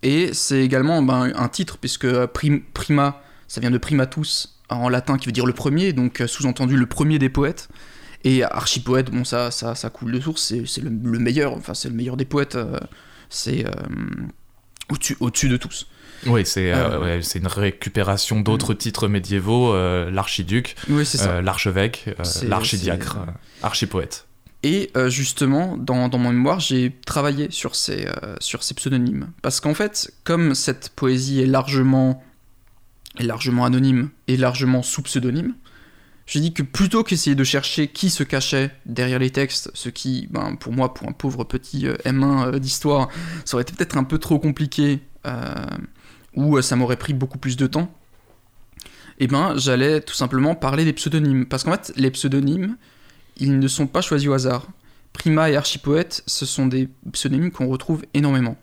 [0.04, 4.90] et c'est également ben, un titre, puisque euh, prim- prima, ça vient de primatus en
[4.90, 7.70] latin qui veut dire le premier, donc euh, sous-entendu le premier des poètes.
[8.26, 11.88] Et archipoète, bon, ça, ça, ça coule de source, c'est le, le meilleur, enfin, c'est
[11.88, 12.78] le meilleur des poètes, euh,
[13.30, 13.72] c'est euh,
[15.22, 15.88] au-dessus de tous.
[16.26, 19.74] Oui, c'est euh, ouais, une récupération d'autres titres médiévaux,
[20.10, 21.06] l'archiduc, Oui,
[21.42, 22.10] l'archevêque,
[22.44, 23.20] l'archidiacre,
[23.64, 24.26] archipoète.
[24.64, 29.32] Et euh, justement, dans, dans mon mémoire, j'ai travaillé sur ces, euh, sur ces pseudonymes.
[29.42, 32.24] Parce qu'en fait, comme cette poésie est largement,
[33.18, 35.56] anonyme et largement sous pseudonyme,
[36.26, 40.28] j'ai dit que plutôt qu'essayer de chercher qui se cachait derrière les textes, ce qui,
[40.30, 43.08] ben, pour moi, pour un pauvre petit euh, M1 euh, d'histoire,
[43.46, 45.00] ça aurait été peut-être un peu trop compliqué,
[46.36, 47.94] ou ça m'aurait pris beaucoup plus de temps,
[49.20, 51.46] et ben j'allais tout simplement parler des pseudonymes.
[51.46, 52.78] Parce qu'en fait, les pseudonymes,
[53.40, 54.68] ils ne sont pas choisis au hasard.
[55.14, 58.58] Prima et Archipoète, ce sont des pseudonymes qu'on retrouve énormément.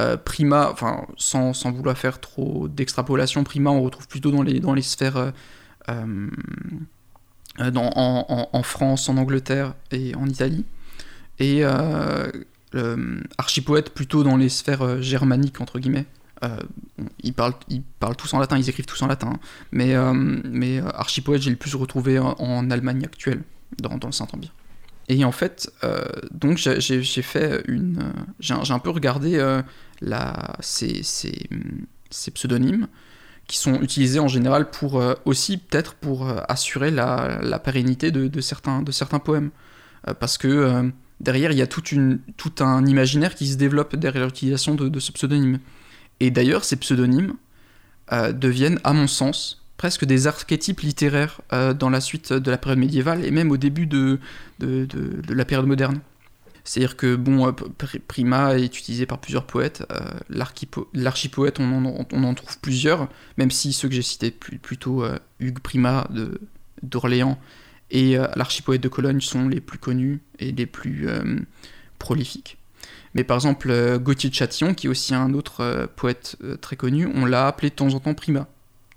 [0.00, 5.16] Euh, Prima, enfin, sans, vouloir faire trop d'extrapolation, Prima, on retrouve plutôt dans les, sphères
[5.16, 5.30] euh,
[5.88, 6.28] euh,
[7.74, 10.64] en, France, en Angleterre et en Italie.
[11.38, 11.64] Et
[13.38, 16.06] Archipoète plutôt dans les sphères germaniques, entre guillemets.
[17.22, 17.54] Ils, parlent,
[18.16, 19.34] tous en latin, ils écrivent tous en latin.
[19.34, 20.14] hein.
[20.52, 23.42] Mais, Archipoète, j'ai le plus retrouvé en Allemagne actuelle,
[23.78, 24.52] dans, dans le Saint-Empire.
[25.10, 27.98] Et en fait, euh, donc j'ai- fait une.
[28.00, 29.60] euh, J'ai un peu regardé euh,
[30.00, 31.48] la, ces, ces,
[32.32, 32.86] pseudonymes
[33.48, 38.80] qui sont utilisés en général pour aussi peut-être pour assurer la, la pérennité de, certains,
[38.82, 39.50] de certains poèmes.
[40.20, 44.26] Parce que derrière, il y a toute une, tout un imaginaire qui se développe derrière
[44.26, 45.58] l'utilisation de, ce pseudonyme.
[46.20, 47.34] Et d'ailleurs, ces pseudonymes
[48.34, 52.78] deviennent, à mon sens, presque des archétypes littéraires euh, dans la suite de la période
[52.78, 54.18] médiévale et même au début de,
[54.60, 56.00] la période moderne.
[56.64, 59.82] C'est-à-dire que, bon, euh, Pr- Prima est utilisé par plusieurs poètes.
[59.90, 65.02] euh, l'archipo- L'archipoète, on en, trouve plusieurs, même si ceux que j'ai cités, plutôt
[65.38, 66.06] Hugues Prima
[66.82, 67.38] d'Orléans
[67.90, 71.08] et l'archipoète de Cologne sont les plus connus et les plus
[71.98, 72.58] prolifiques.
[73.14, 77.24] Mais par exemple, Gauthier de Châtillon, qui est aussi un autre poète très connu, on
[77.24, 78.46] l'a appelé de temps en temps Prima.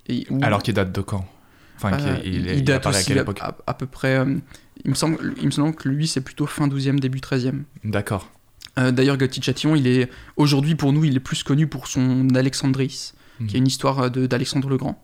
[0.08, 1.26] Et où- Alors qu'il date de quand
[1.78, 3.26] Enfin, euh, il, il il date apparaît à aussi quelle
[3.68, 4.18] à, peu près.
[4.20, 4.36] euh,
[4.86, 7.64] il, me semble, il me semble que lui, c'est plutôt fin 12e, début 13e.
[7.84, 8.30] D'accord.
[8.80, 11.88] Euh, D'ailleurs, Gauthier de Châtillon, il est aujourd'hui pour nous, il est plus connu pour
[11.88, 13.48] son Alexandris, Mhm.
[13.48, 15.04] qui est une histoire euh, d'Alexandre le Grand.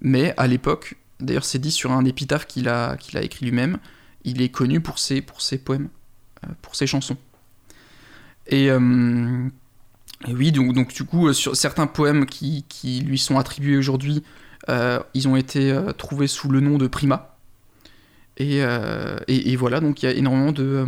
[0.00, 3.78] Mais à l'époque, d'ailleurs, c'est dit sur un épitaphe qu'il a, qu'il a écrit lui-même,
[4.24, 5.88] il est connu pour ses, pour ses poèmes,
[6.62, 7.16] pour ses chansons.
[8.46, 9.48] Et, euh,
[10.26, 14.22] oui, donc, donc du coup, euh, sur certains poèmes qui, qui lui sont attribués aujourd'hui,
[14.68, 17.36] euh, ils ont été euh, trouvés sous le nom de Prima.
[18.40, 18.58] Et,
[19.26, 20.86] et, voilà, donc il y a énormément de,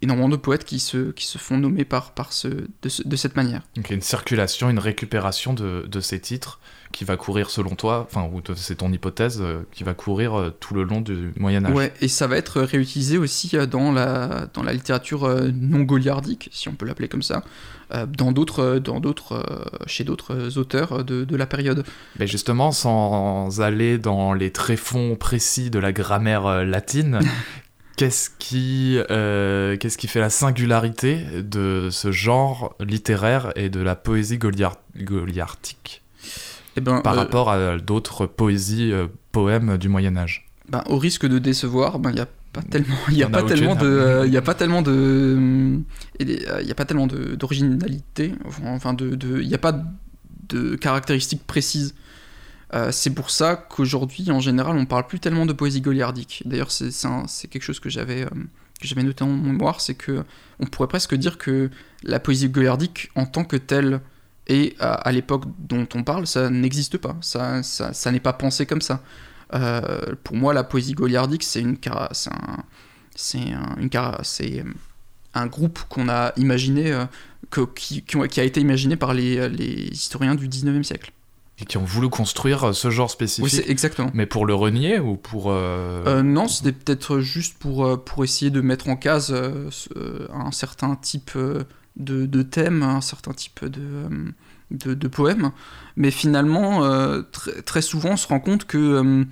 [0.00, 3.14] énormément de poètes qui se, qui se font nommer par, par ce, de, ce- de
[3.14, 3.62] cette manière.
[3.76, 6.58] Donc il y a une circulation, une récupération de, de ces titres
[6.92, 10.74] qui va courir selon toi, enfin, c'est ton hypothèse, euh, qui va courir euh, tout
[10.74, 11.74] le long du Moyen-Âge.
[11.74, 16.48] Ouais, et ça va être réutilisé aussi euh, dans la, dans la littérature non goliardique,
[16.52, 17.42] si on peut l'appeler comme ça,
[18.08, 19.44] dans d'autres, dans d'autres,
[19.86, 21.84] chez d'autres auteurs de, de la période.
[22.18, 27.18] Mais justement, sans aller dans les tréfonds précis de la grammaire latine,
[27.96, 33.94] qu'est-ce qui, euh, qu'est-ce qui fait la singularité de ce genre littéraire et de la
[33.94, 36.01] poésie goliar- goliardique?
[36.76, 40.96] Et ben, par euh, rapport à d'autres poésies, euh, poèmes du Moyen Âge ben, au
[40.98, 42.94] risque de décevoir, ben, il y a pas tellement.
[43.08, 44.22] Il y a T'en pas as aucune, tellement de.
[44.26, 44.90] Il y a pas tellement de.
[44.92, 48.32] euh, Il y a pas tellement de- d'originalité.
[48.64, 49.40] Enfin, de.
[49.40, 49.82] Il n'y a pas
[50.48, 51.94] de caractéristiques précises.
[52.74, 56.42] Euh, c'est pour ça qu'aujourd'hui, en général, on parle plus tellement de poésie goliardique.
[56.46, 58.28] D'ailleurs, c'est quelque chose que j'avais euh,
[58.80, 60.24] j'avais noté en mémoire, c'est que
[60.58, 61.70] on pourrait presque dire que
[62.02, 64.00] la poésie goliardique, en tant que telle,
[64.48, 67.16] et à, à l'époque dont on parle, ça n'existe pas.
[67.20, 69.00] Ça, ça, ça n'est pas pensé comme ça.
[69.54, 71.76] Euh, pour moi, la poésie goliardique, c'est une
[72.12, 72.56] c'est un,
[73.14, 73.90] c'est un, une
[74.22, 74.64] c'est euh,
[75.34, 77.04] un groupe qu'on a imaginé, euh,
[77.50, 81.12] que- qui, qui ont- qui a été imaginé par les, les historiens du 19e siècle.
[81.58, 83.50] Et qui ont voulu construire ce genre Oui, spécifique.
[83.64, 84.10] c'est exactement.
[84.14, 85.50] mais pour le renier ou pour.
[85.50, 89.68] euh, Euh, non, c'était peut-être juste pour, euh, pour essayer de mettre en case euh,
[89.96, 91.62] euh, un certain type euh,
[91.96, 94.08] de, de thème, un certain type de, euh,
[94.70, 95.50] de, de poème.
[95.96, 99.24] Mais finalement, euh, tr- très souvent, on se rend compte que euh,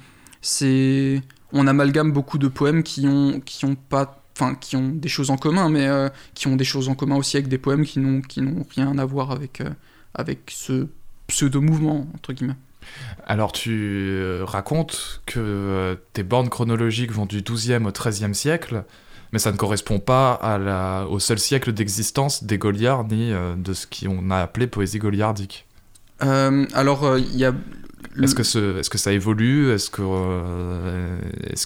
[0.43, 4.17] c'est on amalgame beaucoup de poèmes qui ont, qui ont pas.
[4.63, 5.87] Qui ont des choses en commun, mais
[6.33, 8.23] qui ont des choses en commun aussi avec des poèmes qui n'ont
[8.75, 9.63] rien à voir avec,
[10.15, 10.87] avec ce
[11.27, 12.57] pseudo-mouvement, entre guillemets.
[13.27, 18.85] Alors tu racontes que tes bornes chronologiques vont du XIIe au XIIIe siècle,
[19.33, 23.55] mais ça ne correspond pas à la, au seul siècle d'existence des Goliards ni euh,
[23.57, 25.67] de ce qu'on a appelé poésie goliardique.
[26.23, 27.53] Euh, alors, euh, il y a.
[28.15, 29.71] le- Est-ce que, ce- est-ce que ça évolue?
[29.73, 29.91] Est-ce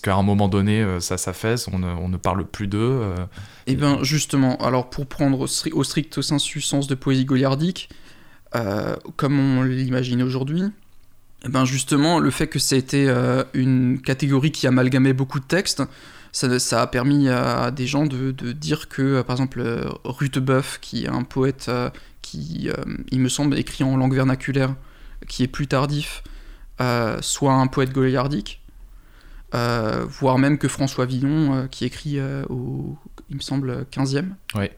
[0.01, 1.69] qu'à un moment donné ça s'affaisse?
[1.73, 3.01] On, ne- on ne parle plus d'eux
[3.67, 7.89] Eh bien, justement, alors pour prendre au, stri- au stricto sensu sens de poésie goliardique,
[9.17, 10.63] comme on l'imagine aujourd'hui,
[11.45, 15.41] eh ben justement, le fait que ça a été euh, une catégorie qui amalgamait beaucoup
[15.41, 15.83] de textes,
[16.35, 19.89] ça, ça a permis à des gens de, de dire que, euh, par exemple, euh,
[20.05, 21.91] Rutebeuf, qui est un poète euh,
[22.23, 22.75] qui, euh,
[23.13, 24.75] il me semble, écrit en langue vernaculaire,
[25.29, 26.23] qui est plus tardif,
[26.81, 28.61] euh, soit un poète goliardique,
[29.55, 32.99] euh, voire même que François Villon, euh, qui écrit euh, au,
[33.31, 34.77] il me semble, 15e, Ouais.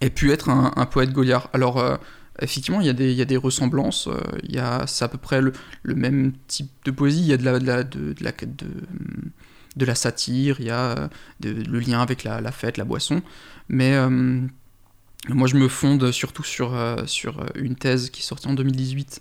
[0.00, 1.48] ait pu être un, un poète goliard.
[1.52, 1.96] Alors, euh,
[2.42, 5.04] effectivement, il y, a des- il y a des ressemblances, euh, il y a, c'est
[5.04, 5.52] à peu près le,
[5.84, 8.32] le même type de poésie, il y a de la, de la, de, de la,
[9.76, 11.08] de, la satire, il y a euh,
[11.42, 13.22] le lien avec la, fête, la boisson,
[13.68, 14.40] mais euh,
[15.28, 16.96] moi je me fonde surtout sur, euh,
[17.54, 19.20] une thèse qui est sortie en 2018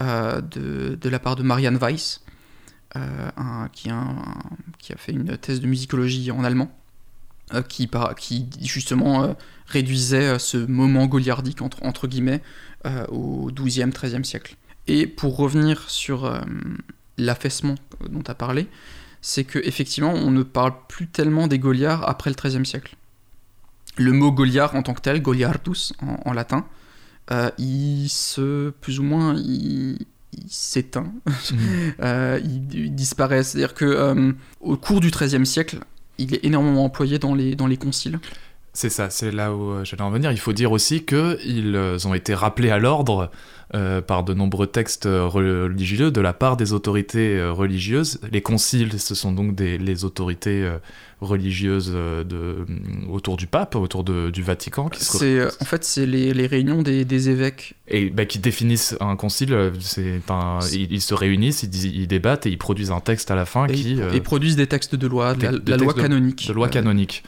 [0.00, 2.22] euh, de, la part de Marianne Weiss,
[3.72, 6.70] qui, a fait une thèse de musicologie en allemand,
[7.68, 8.14] qui, par-
[8.60, 12.42] justement réduisait ce moment goliardique entre, entre guillemets
[13.08, 14.56] au XIIe, XIIIe siècle.
[14.86, 16.42] Et pour revenir sur
[17.18, 17.74] l'affaissement
[18.08, 18.68] dont tu as parlé,
[19.20, 22.96] c'est que effectivement on ne parle plus tellement des Goliards après le XIIIe siècle.
[23.96, 26.66] Le mot Goliard en tant que tel, Goliardus en, en latin,
[27.30, 29.98] euh, il se plus ou moins il,
[30.32, 31.12] il s'éteint,
[32.00, 33.42] euh, il, il disparaît.
[33.42, 35.80] C'est-à-dire que euh, au cours du XIIIe siècle,
[36.16, 38.18] il est énormément employé dans les, dans les conciles.
[38.72, 40.30] C'est ça, c'est là où j'allais en venir.
[40.30, 43.30] Il faut dire aussi qu'ils ont été rappelés à l'ordre
[43.74, 48.18] euh, par de nombreux textes euh, religieux de la part des autorités euh, religieuses.
[48.32, 50.66] Les conciles, ce sont donc des, les autorités
[51.20, 52.64] religieuses de,
[53.10, 56.46] autour du pape, autour de- du Vatican, qui se, C'est, en fait, c'est les, les
[56.46, 57.74] réunions des, des évêques.
[57.88, 59.72] et bah, qui définissent un concile.
[59.80, 63.34] C'est un, ils, ils se réunissent, ils, ils débattent et ils produisent un texte à
[63.34, 66.46] la fin Et, qui et produisent des textes de loi, de la, loi de- canonique.
[66.48, 67.24] de loi canonique.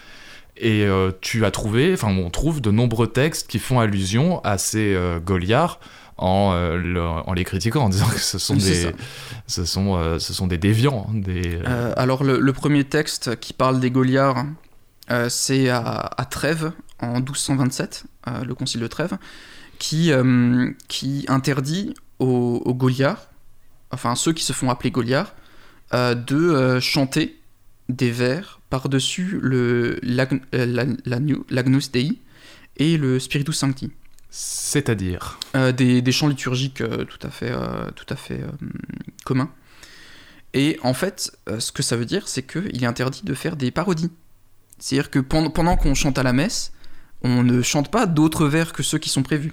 [0.57, 4.59] Et euh, tu as trouvé, enfin on trouve de nombreux textes qui font allusion à
[4.59, 5.81] ces euh, Goliards
[6.21, 8.91] en, euh, le- en les critiquant, en disant que ce sont Oui, des,
[9.47, 11.59] ce sont, euh, ce sont des déviants, des.
[11.67, 14.45] Euh, alors le, le premier texte qui parle des Goliards,
[15.11, 15.83] euh, c'est à,
[16.17, 19.17] à Trèves en 1227, euh, le concile de Trèves,
[19.79, 20.13] qui,
[20.89, 23.29] qui interdit aux, aux Goliards,
[23.91, 25.35] enfin ceux qui se font appeler Goliards,
[25.93, 27.41] de chanter
[27.89, 32.19] des vers par-dessus le l'Agnus Dei
[32.77, 33.91] et le Spiritus Sancti.
[34.31, 35.39] C'est-à-dire.
[35.57, 38.41] Euh, des, des chants liturgiques euh, tout à fait, euh, tout à fait
[39.25, 39.51] communs.
[40.55, 43.71] Et en fait, ce que ça veut dire, c'est qu'il est interdit de faire des
[43.71, 44.11] parodies.
[44.79, 46.73] C'est-à-dire que pendant, pendant qu'on chante à la messe,
[47.23, 49.53] on ne chante pas d'autres vers que ceux qui sont prévus.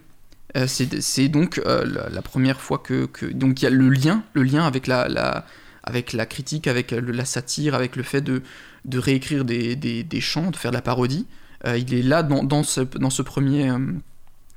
[0.65, 4.65] C'est donc la, première fois que, que- donc il y a le lien, le lien
[4.65, 5.45] avec la, la
[5.83, 8.41] avec la critique, avec la satire, avec le fait de,
[8.85, 11.27] de réécrire des, des, des chants, de faire de la parodie.
[11.65, 13.71] Il est là dans, dans ce, dans ce premier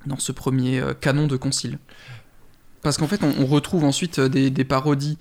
[0.06, 1.78] dans ce premier euh, canon de concile.
[2.82, 5.18] Parce qu'en fait, on, on retrouve ensuite euh, des, des parodies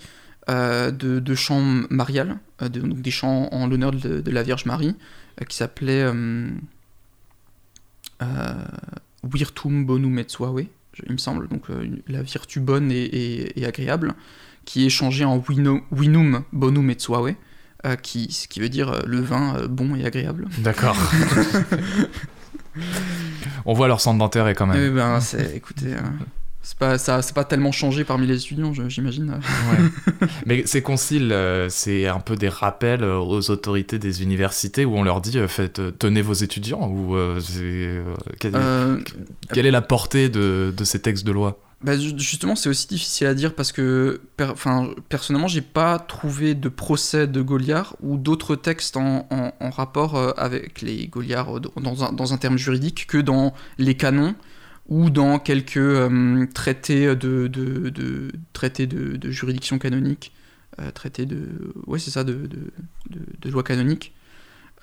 [0.49, 4.43] euh, de, de chants mariales, euh, de- donc des chants en l'honneur de, de la
[4.43, 4.95] Vierge Marie,
[5.41, 6.49] euh, qui s'appelaient euh,
[9.23, 10.63] Virtum bonum et suave,
[11.05, 11.63] il me semble, donc
[12.07, 14.13] la vertu bonne et, et- et agréable,
[14.65, 17.33] qui est changée en Wino- Winum bonum et suave,
[18.01, 20.47] qui, ce qui veut dire le vin bon et agréable.
[20.59, 20.97] D'accord.
[23.65, 24.81] On voit leur centre d'intérêt quand même.
[24.83, 25.95] Eh ben, c'est, écoutez,
[26.61, 29.31] c'est pas, ça, c'est pas tellement changé parmi les étudiants, j'imagine.
[29.31, 30.27] Ouais.
[30.45, 34.95] Mais ces conciles, euh, c'est un peu des rappels euh, aux autorités des universités où
[34.95, 37.39] on leur dit euh, faites, tenez vos étudiants ou euh,
[38.39, 38.97] quelle, Euh,
[39.53, 41.59] quelle est la portée de, de ces textes de loi?
[41.81, 46.53] Bah, ju- justement, c'est aussi difficile à dire parce que, enfin, personnellement, j'ai pas trouvé
[46.53, 49.27] de procès de Goliard ou d'autres textes en,
[49.61, 53.95] rapport euh, avec les Goliards euh, dans un, dans un terme juridique que dans les
[53.95, 54.35] canons
[54.89, 60.33] ou dans quelques euh, traités de, de, de- traités de, juridiction canonique,
[60.93, 62.49] traités de, ouais, c'est ça, de,
[63.09, 64.13] de loi canonique.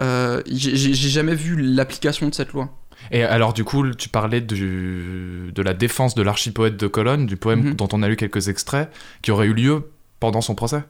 [0.03, 2.71] Euh, j'ai jamais vu l'application de cette loi.
[3.13, 7.37] Et alors du coup, tu parlais du, de la défense de l'archipoète de Cologne, du
[7.37, 7.75] poème Mhm.
[7.75, 8.91] dont on a lu quelques extraits,
[9.23, 9.91] qui aurait eu lieu
[10.21, 10.83] pendant son procès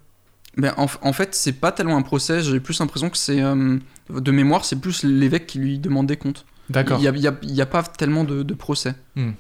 [0.56, 3.42] Ben, en, en fait, c'est pas tellement un procès, j'ai plus l'impression que c'est.
[3.42, 3.78] euh,
[4.08, 6.46] de mémoire, c'est plus l'évêque qui lui demandait compte.
[6.70, 6.98] D'accord.
[7.02, 7.10] Il
[7.52, 8.94] n'y a, pas tellement de, de procès.
[9.16, 9.32] Hmm.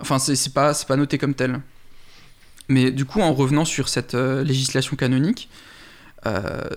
[0.00, 1.60] Enfin, c'est pas, pas noté comme tel.
[2.68, 5.48] Mais du coup, en revenant sur cette euh, législation canonique,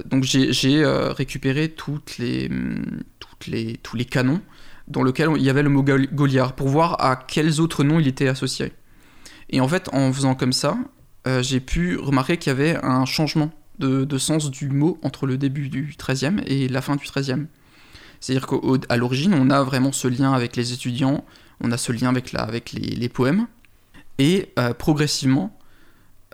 [0.06, 1.62] donc j'ai euh, récupéré
[2.20, 2.50] les,
[3.20, 4.42] toutes les, tous les canons
[4.88, 8.00] dans lesquels il y avait le mot Gol- Goliard pour voir à quels autres noms
[8.00, 8.74] il était associé.
[9.50, 10.78] Et en fait, en faisant comme ça,
[11.28, 15.38] euh, j'ai pu remarquer qu'il y avait un changement de, sens du mot entre le
[15.38, 17.48] début du XIIIe et la fin du XIIIe.
[18.20, 21.26] C'est-à-dire qu'à l'origine, on a vraiment ce lien avec les étudiants,
[21.62, 23.48] on a ce lien avec, la, avec les, poèmes,
[24.18, 25.60] et euh, progressivement,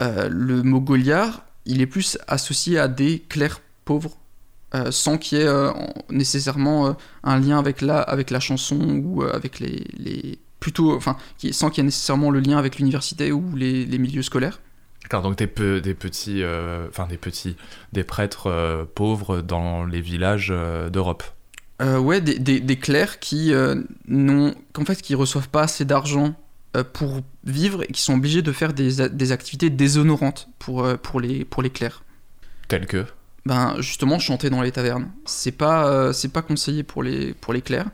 [0.01, 4.17] euh, le mot Goliard, il est plus associé à des clercs pauvres,
[4.73, 6.93] euh, sans qu'il y ait euh, en- nécessairement euh,
[7.23, 11.69] un lien avec la, avec la chanson ou avec les, les plutôt, enfin, qui- sans
[11.69, 14.59] qu'il y ait nécessairement le lien avec l'université ou les, les milieux scolaires.
[15.03, 16.43] D'accord, donc des, pe- des petits,
[16.87, 17.57] enfin des petits,
[17.91, 20.53] des prêtres pauvres dans les villages
[20.91, 21.23] d'Europe.
[21.81, 23.51] Ouais, des, des, des clercs qui
[24.07, 26.35] n'ont, qu'en fait, qui reçoivent pas assez d'argent
[26.93, 31.43] pour vivre et qui sont obligés de faire des, activités déshonorantes pour, euh, pour, les,
[31.45, 32.03] pour les clercs.
[32.67, 33.05] Tels que.
[33.45, 37.53] Ben justement, chanter dans les tavernes, c'est pas, euh, c'est pas conseillé pour les, pour
[37.53, 37.87] les clercs.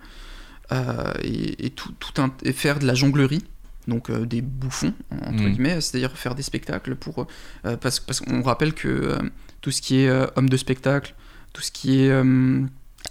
[0.73, 3.43] Euh, et, et tout, tout un, et faire de la jonglerie,
[3.88, 5.51] donc euh, des bouffons entre Mhm.
[5.53, 7.25] guillemets, c'est-à-dire faire des spectacles pour,
[7.65, 9.17] euh, parce, parce qu'on rappelle que euh,
[9.61, 11.15] tout ce qui est euh, homme de spectacle,
[11.53, 12.61] tout ce qui est euh,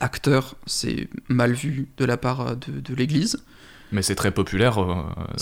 [0.00, 3.38] acteur, c'est mal vu de la part euh, de, de l'Église.
[3.92, 4.86] Mais c'est très populaire euh,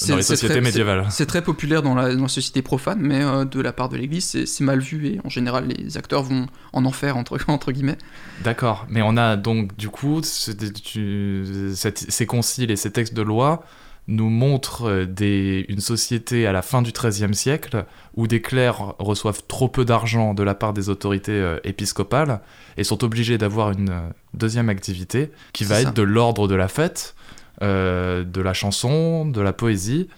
[0.08, 1.06] dans les sociétés très- médiévales.
[1.10, 3.96] C'est très populaire dans la, dans la société profane, mais euh, de la part de
[3.96, 7.98] l'Église, c'est mal vu et en général, les acteurs vont en enfer entre, entre guillemets.
[8.42, 10.50] D'accord, mais on a donc du coup ce-
[10.94, 13.64] tu- cette- ces conciles et ces textes de loi
[14.06, 18.94] nous montrent euh, des, une société à la fin du XIIIe siècle où des clercs
[18.98, 22.40] reçoivent trop peu d'argent de la part des autorités euh, épiscopales
[22.76, 23.90] et sont obligés d'avoir une
[24.34, 27.14] deuxième activité qui va être de l'ordre de la fête,
[27.62, 30.08] euh, de la chanson, de la poésie,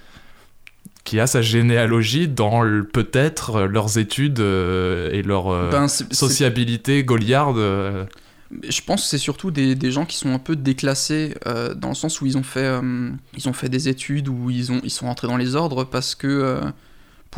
[1.04, 5.86] qui a sa généalogie dans le- peut-être euh, leurs études euh, et leur euh, Ben,
[5.88, 7.58] c'est- c'est- sociabilité gauliarde.
[7.58, 8.04] euh,
[8.68, 11.34] Je pense que c'est surtout des, des gens qui sont un peu déclassés
[11.76, 12.80] dans le sens où ils ont fait,
[13.36, 16.14] ils ont fait des études où ils, ont, ils sont rentrés dans les ordres parce
[16.14, 16.60] que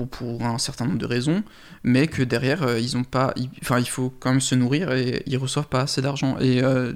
[0.07, 1.43] pour, un certain nombre de raisons,
[1.83, 5.23] mais que derrière euh, ils ont pas, enfin il faut quand même se nourrir et
[5.27, 6.93] ils reçoivent pas assez d'argent et euh,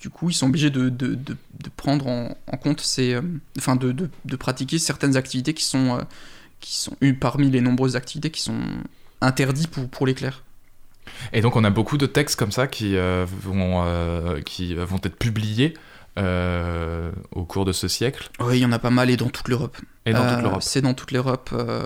[0.00, 1.36] du coup ils sont obligés de, de, de,
[1.76, 3.22] prendre en, compte ces, euh,
[3.58, 6.02] enfin de, de, pratiquer certaines activités qui sont, euh,
[6.60, 8.60] qui sont parmi les nombreuses activités qui sont
[9.20, 10.42] interdites pour, pour les clercs.
[11.32, 15.00] Et donc on a beaucoup de textes comme ça qui, euh, vont, euh, qui vont
[15.02, 15.74] être publiés
[16.18, 19.28] euh, au cours de ce siècle Oui, il y en a pas mal et dans
[19.28, 19.76] toute l'Europe.
[20.06, 20.62] et dans Euh, toute l'Europe.
[20.62, 21.84] C'est dans toute l'Europe, euh,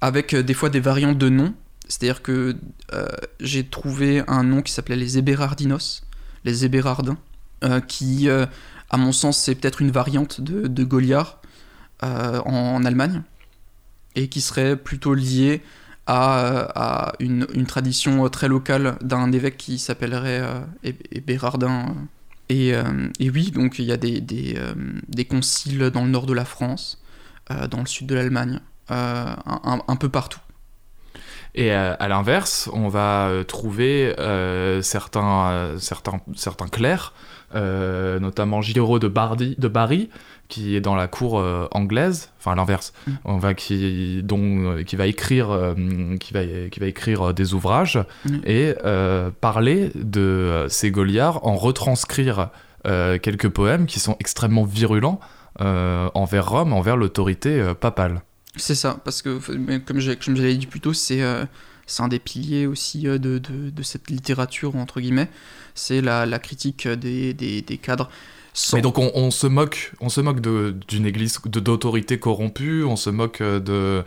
[0.00, 1.54] avec euh, des fois des variantes de noms.
[1.86, 2.56] C'est-à-dire que
[2.94, 3.06] euh,
[3.40, 6.02] j'ai trouvé un nom qui s'appelait les Eberhardinos,
[6.44, 7.18] les Eberhardins,
[7.62, 8.46] euh, qui, euh,
[8.90, 11.40] à mon sens, c'est peut-être une variante de, de Goliard
[12.02, 13.22] euh, en, en Allemagne,
[14.16, 15.62] et qui serait plutôt liée
[16.06, 21.78] à, euh, à une, une tradition euh, très locale d'un évêque qui s'appellerait euh, euh.
[22.48, 24.74] Et, euh, et oui, donc il y a euh,
[25.08, 27.02] des conciles dans le nord de la France,
[27.50, 30.40] euh, dans le sud de l'Allemagne, un, peu partout.
[31.54, 34.14] Et à l'inverse, on va trouver
[34.82, 35.70] certains
[36.70, 37.14] clercs,
[37.54, 40.10] euh, notamment Giraud de, Bardi, de Bari,
[40.48, 43.12] qui est dans la cour euh, anglaise, enfin à l'inverse, Mm.
[43.24, 44.38] on va qui, dont,
[44.78, 45.74] euh, qui va écrire, euh,
[46.20, 46.40] qui va,
[46.70, 48.36] qui va écrire des ouvrages Mm.
[48.46, 48.74] et
[49.40, 52.48] parler de ces Goliards, en retranscrire
[52.84, 55.20] quelques poèmes qui sont extrêmement virulents
[55.60, 58.20] envers Rome, envers l'autorité papale.
[58.56, 59.38] C'est ça, parce que
[59.78, 61.22] comme je l'avais dit plus tôt, c'est
[61.86, 65.28] c'est un des piliers aussi euh, de, de, de cette littérature, entre guillemets,
[65.74, 68.08] c'est la, la critique des, des, des cadres.
[68.56, 72.84] Sans- Mais donc on, on se moque, on se moque d'une église de d'autorité corrompue,
[72.84, 74.04] on se moque de,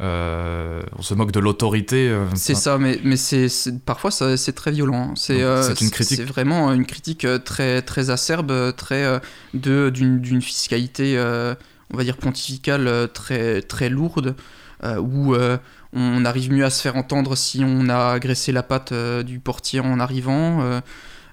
[0.00, 2.08] euh, on se moque de l'autorité.
[2.08, 3.48] euh, C'est ça, mais, mais c'est,
[3.84, 5.10] parfois c'est très violent.
[5.10, 5.14] hein.
[5.16, 6.16] C'est, euh, une critique.
[6.18, 9.18] C'est vraiment une critique euh, très, très acerbe, euh, très, euh,
[9.54, 11.54] de, d'une, fiscalité, euh,
[11.92, 14.34] on va dire pontificale, euh, très, très lourde,
[14.82, 15.58] euh, où euh,
[15.92, 19.40] on arrive mieux à se faire entendre si on a agressé la patte euh, du
[19.40, 20.62] portier en arrivant.
[20.62, 20.80] euh,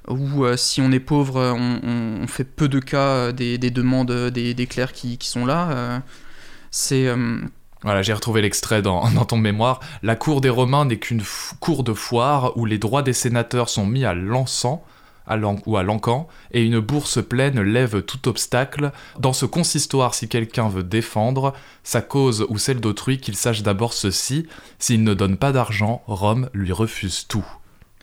[0.10, 4.68] ou euh, si on est pauvre, on, fait peu de cas des, des demandes des,
[4.68, 6.02] clercs qui, qui sont là.
[6.72, 7.08] c'est
[7.84, 9.82] Voilà, j'ai retrouvé l'extrait dans, dans ton mémoire.
[10.04, 11.24] La cour des Romains n'est qu'une
[11.60, 14.80] cour de foire où les droits des sénateurs sont mis à l'encens
[15.28, 18.92] à ou à l'encan, et une bourse pleine lève tout obstacle.
[19.20, 21.54] Dans ce consistoire, si quelqu'un veut défendre
[21.84, 24.48] sa cause ou celle d'autrui, qu'il sache d'abord ceci,
[24.80, 27.46] s'il ne donne pas d'argent, Rome lui refuse tout.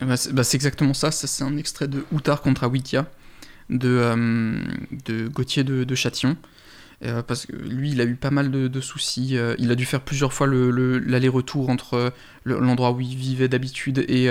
[0.01, 3.05] Eh ben, c'est bah, c'est exactement ça, c'est un extrait de Outard contre Awikia
[3.69, 4.61] de, euh,
[5.05, 6.37] de Gauthier de, Châtillon.
[7.03, 9.37] Euh, parce que lui, il a eu pas mal de, soucis.
[9.37, 12.13] euh, il a dû faire plusieurs fois le- le- l'aller-retour entre
[12.45, 14.29] le- l'endroit où il vivait d'habitude et,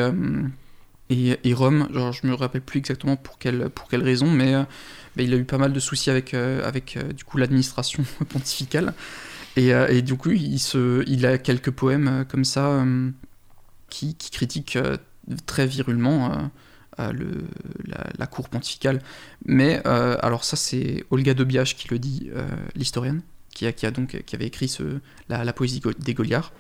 [1.11, 1.89] et, et Rome.
[1.93, 4.63] Genre, je me rappelle plus exactement pour quelle, pour quelle raison, mais, euh,
[5.17, 8.05] mais il a eu pas mal de soucis avec, euh, avec euh, du coup l'administration
[8.29, 8.95] pontificale.
[9.57, 12.85] Et, et du coup, il, se, il a quelques poèmes comme ça
[13.89, 14.77] qui, qui critiquent
[15.47, 16.51] très virulement
[16.99, 17.45] le,
[18.19, 19.01] la, cour pontificale.
[19.45, 22.31] Mais alors ça, c'est Olga Dobiach qui le dit,
[22.75, 23.23] l'historienne,
[23.55, 23.87] qui, qui,
[24.27, 24.99] qui avait écrit ce,
[25.29, 26.53] la, la poésie des Goliards,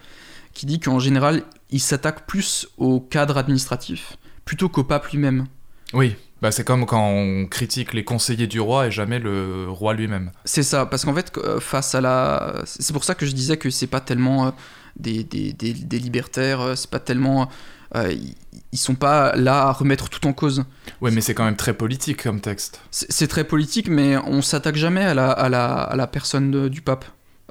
[0.53, 5.47] qui dit qu'en général, il s'attaque plus au cadre administratif plutôt qu'au pape lui-même.
[5.92, 9.95] Oui, bah c'est comme quand on critique les conseillers du roi et jamais le roi
[9.95, 10.30] lui-même.
[10.45, 12.62] C'est ça, parce qu'en fait, euh, face à la.
[12.64, 14.51] C'est pour ça que je disais que c'est pas tellement euh,
[14.97, 17.49] des, des, des, des libertaires, euh, c'est pas tellement.
[17.95, 18.34] euh, ils-
[18.76, 20.64] sont pas là à remettre tout en cause.
[21.01, 22.80] Oui, mais c'est quand même très politique comme texte.
[22.90, 26.68] C'est très politique, mais on s'attaque jamais à la, à la, à la personne de-
[26.68, 27.05] du pape.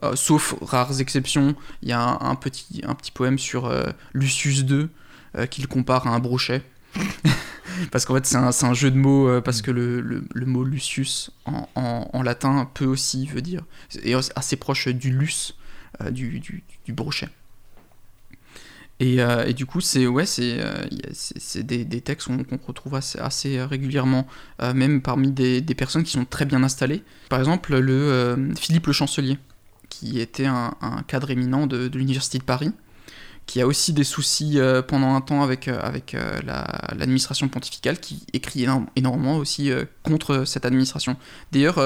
[0.03, 1.55] Euh, sauf rares exceptions.
[1.81, 4.89] Il y a un, un petit, un petit poème sur euh, Lucius II
[5.49, 6.61] qu'il compare à un brochet.
[7.91, 12.23] Parce qu'en fait, c'est un, jeu de mots, euh, parce que le, mot Lucius en,
[12.23, 13.63] latin peut aussi veut dire.
[14.03, 15.55] est assez proche du lus,
[16.01, 17.29] euh, du, brochet.
[18.99, 23.61] Et, euh, et du coup, c'est ouais, c'est des, des textes qu'on retrouve assez, assez
[23.63, 24.27] régulièrement,
[24.59, 27.03] même parmi des, personnes qui sont très bien installées.
[27.29, 29.37] Par exemple, le Philippe le Chancelier,
[29.89, 30.75] qui était un,
[31.07, 32.71] cadre éminent de l'Université de Paris,
[33.45, 37.49] qui a aussi des soucis euh, pendant un temps avec, euh, avec euh, la- l'administration
[37.49, 38.65] pontificale, qui écrit
[38.95, 39.71] énormément aussi
[40.03, 41.17] contre cette administration.
[41.51, 41.79] D'ailleurs,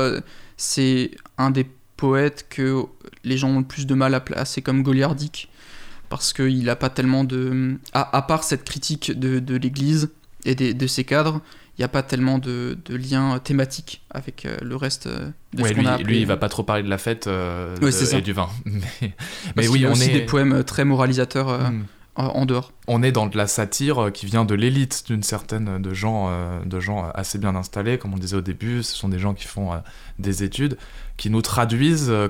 [0.56, 2.84] c'est un des poètes que
[3.24, 5.50] les gens ont le plus de mal à placer comme goliardique,
[6.10, 7.78] parce qu'il n'a pas tellement de...
[7.94, 10.10] À, part cette critique de, l'Église
[10.46, 11.42] et de ses cadres,
[11.78, 15.62] il n'y a pas tellement de, de lien thématique avec euh, le reste euh, de
[15.62, 17.28] Ouais, ce qu'on lui, a appelé- lui, il va pas trop parler de la fête
[17.28, 18.18] euh, Ouais, de- c'est ça.
[18.18, 18.50] et du vin.
[19.56, 21.84] Mais, oui, a on aussi est, des poèmes euh, très moralisateurs euh, Hmm.
[22.16, 22.72] en dehors.
[22.88, 26.30] on est dans de la satire euh, qui vient de l'élite d'une certaine de gens,
[26.30, 28.82] euh, de gens assez bien installés, comme on disait au début.
[28.82, 29.78] Ce sont des gens qui font euh,
[30.18, 30.78] des études,
[31.16, 32.30] qui nous traduisent euh,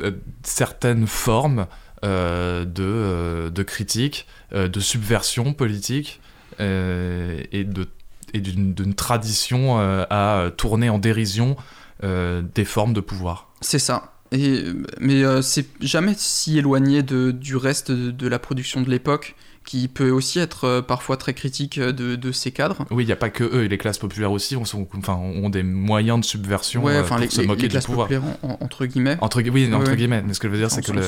[0.00, 0.10] euh,
[0.42, 1.66] certaines formes
[2.04, 6.20] euh, de, euh, de critique, euh, de subversion politique
[6.58, 7.86] euh, et de
[8.34, 11.56] et d'une tradition euh, à tourner en dérision
[12.04, 13.50] euh, des formes de pouvoir.
[13.60, 14.12] C'est ça.
[14.32, 19.34] Mais euh, c'est jamais si éloigné du reste de la production de l'époque,
[19.68, 22.86] qui peut aussi être euh, parfois très critique euh, de, de ces cadres.
[22.90, 25.12] Oui, il n'y a pas que eux, et les classes populaires aussi ont, sont- enfin,
[25.16, 27.72] ont des moyens de subversion ouais, euh, enfin pour les, se les- moquer les du
[27.72, 28.08] classes pouvoir.
[28.42, 29.18] en- entre guillemets.
[29.20, 29.96] Entre, oui, entre Ouais.
[29.96, 31.02] guillemets, mais ce que je veux dire, c'est que le,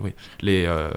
[0.00, 0.12] oui,
[0.42, 0.90] les, euh,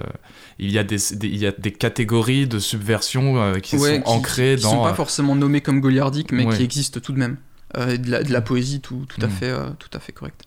[0.60, 3.96] il, y a des, des- il y a des catégories de subversion euh, qui Ouais,
[3.96, 4.70] sont ancrées qui dans.
[4.70, 7.36] sont pas forcément nommés comme goliardiques, mais qui existent tout de même.
[7.76, 9.30] Euh, de, la, de la poésie tout, tout, à Mm.
[9.30, 10.44] fait, tout à fait correct.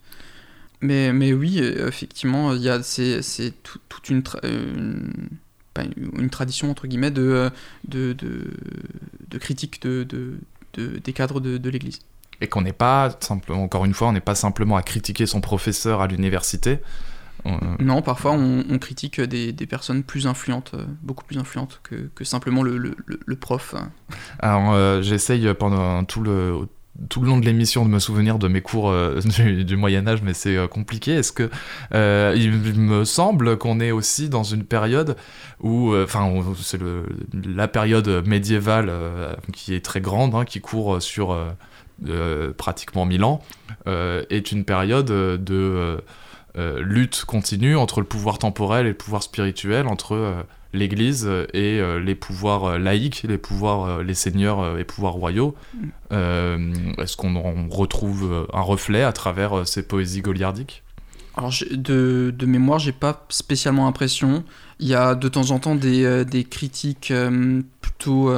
[0.80, 4.24] Mais, mais oui, effectivement, il y a, c'est, c'est tout- toute une,
[5.84, 7.50] une- tradition, entre guillemets, de, euh,
[7.88, 8.52] de, de,
[9.30, 10.40] de critique de, de,
[10.74, 12.00] de- des cadres de, l'Église.
[12.42, 15.42] et qu'on n'est pas, simplement, encore une fois, on n'est pas simplement à critiquer son
[15.42, 16.80] professeur à l'université.
[17.46, 21.80] On- Non, parfois on, on critique des, des personnes plus influentes, euh, beaucoup plus influentes
[21.84, 23.74] que, que simplement le, le, le- le prof.
[23.76, 23.92] hein.
[24.40, 26.68] Alors, euh, j'essaye pendant tout le,
[27.10, 30.22] tout le long de l'émission de me souvenir de mes cours euh, du, du Moyen-Âge,
[30.22, 31.14] mais c'est euh, compliqué.
[31.14, 31.50] Est-ce que.
[31.94, 35.16] euh, il me semble qu'on est aussi dans une période
[35.62, 35.96] où.
[35.96, 36.32] Enfin,
[36.62, 36.80] c'est
[37.46, 38.92] la période médiévale
[39.54, 41.38] qui est très grande, hein, qui court sur
[42.58, 43.42] pratiquement 1000 ans,
[43.88, 46.02] est une période de.
[46.56, 52.16] lutte continue entre le pouvoir temporel et le pouvoir spirituel, entre l'Église et euh, les
[52.16, 55.56] pouvoirs euh, laïques, les pouvoirs, euh, les seigneurs et pouvoirs royaux.
[56.12, 60.84] Euh, Est-ce qu'on retrouve un reflet à travers ces poésies goliardiques?
[61.36, 64.44] Alors de, de mémoire, j'ai pas spécialement l'impression.
[64.80, 67.14] Il y a de temps en temps des, des critiques
[67.82, 68.34] plutôt.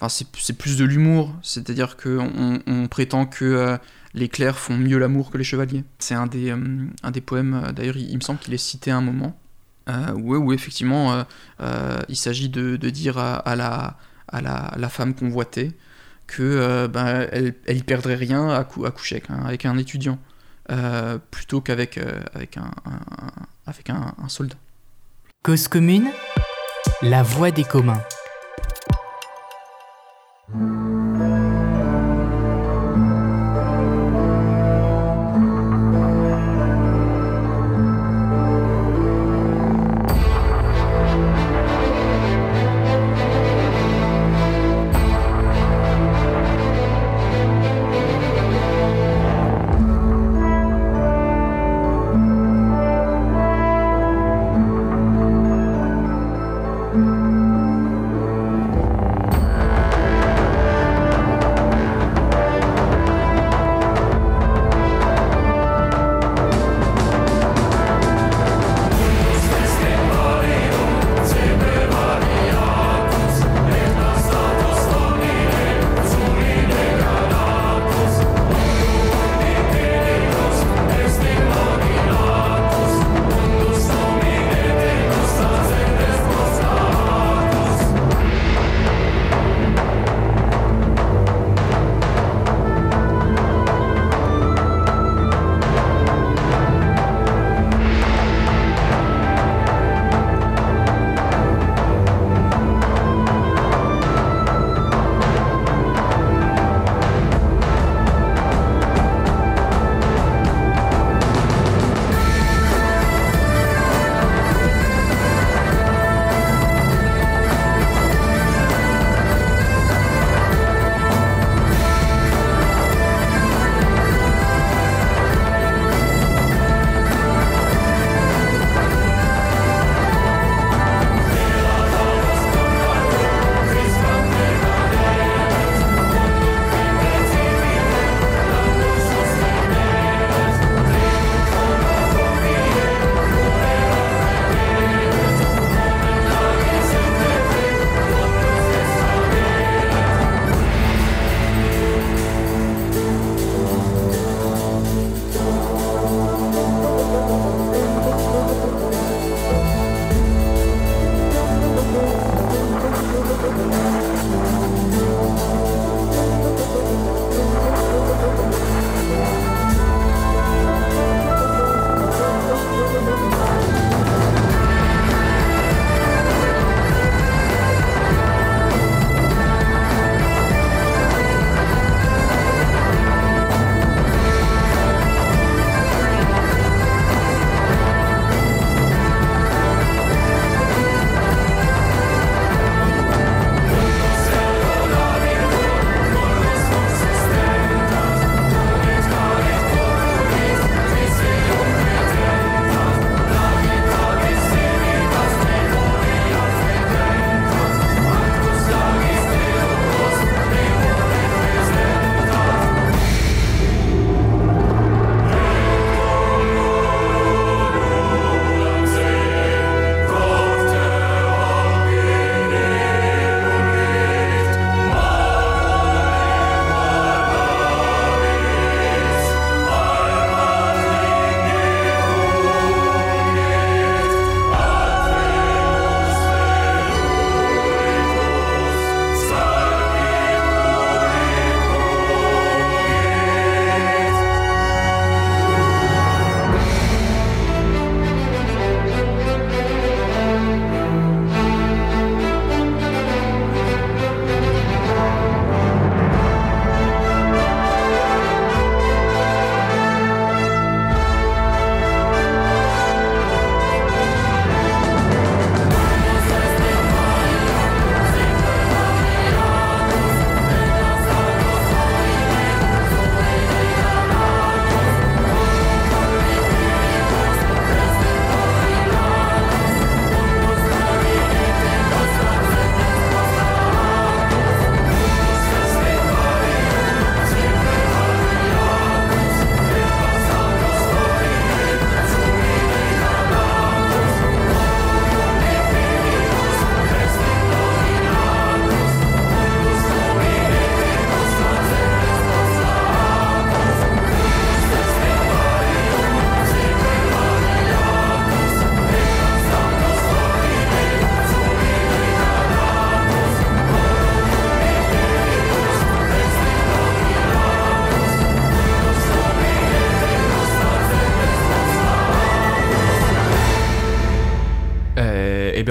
[0.00, 3.76] Enfin, c'est c'est plus de l'humour, c'est-à-dire qu'on on prétend que euh,
[4.14, 5.82] les clercs font mieux l'amour que les chevaliers.
[5.98, 8.58] C'est un des, euh, un des poèmes, euh, d'ailleurs, il, il me semble qu'il est
[8.58, 9.36] cité à un moment,
[9.88, 11.22] euh, où, effectivement euh,
[11.60, 15.72] euh, il s'agit de, dire à, la, femme convoitée
[16.26, 20.18] que ben, elle, perdrait rien à, cou- à coucher avec un, étudiant
[21.30, 21.98] plutôt qu'avec
[22.34, 24.56] avec un, un- un- avec un, un soldat.
[25.42, 26.08] Cause commune,
[27.00, 28.02] la voix des communs.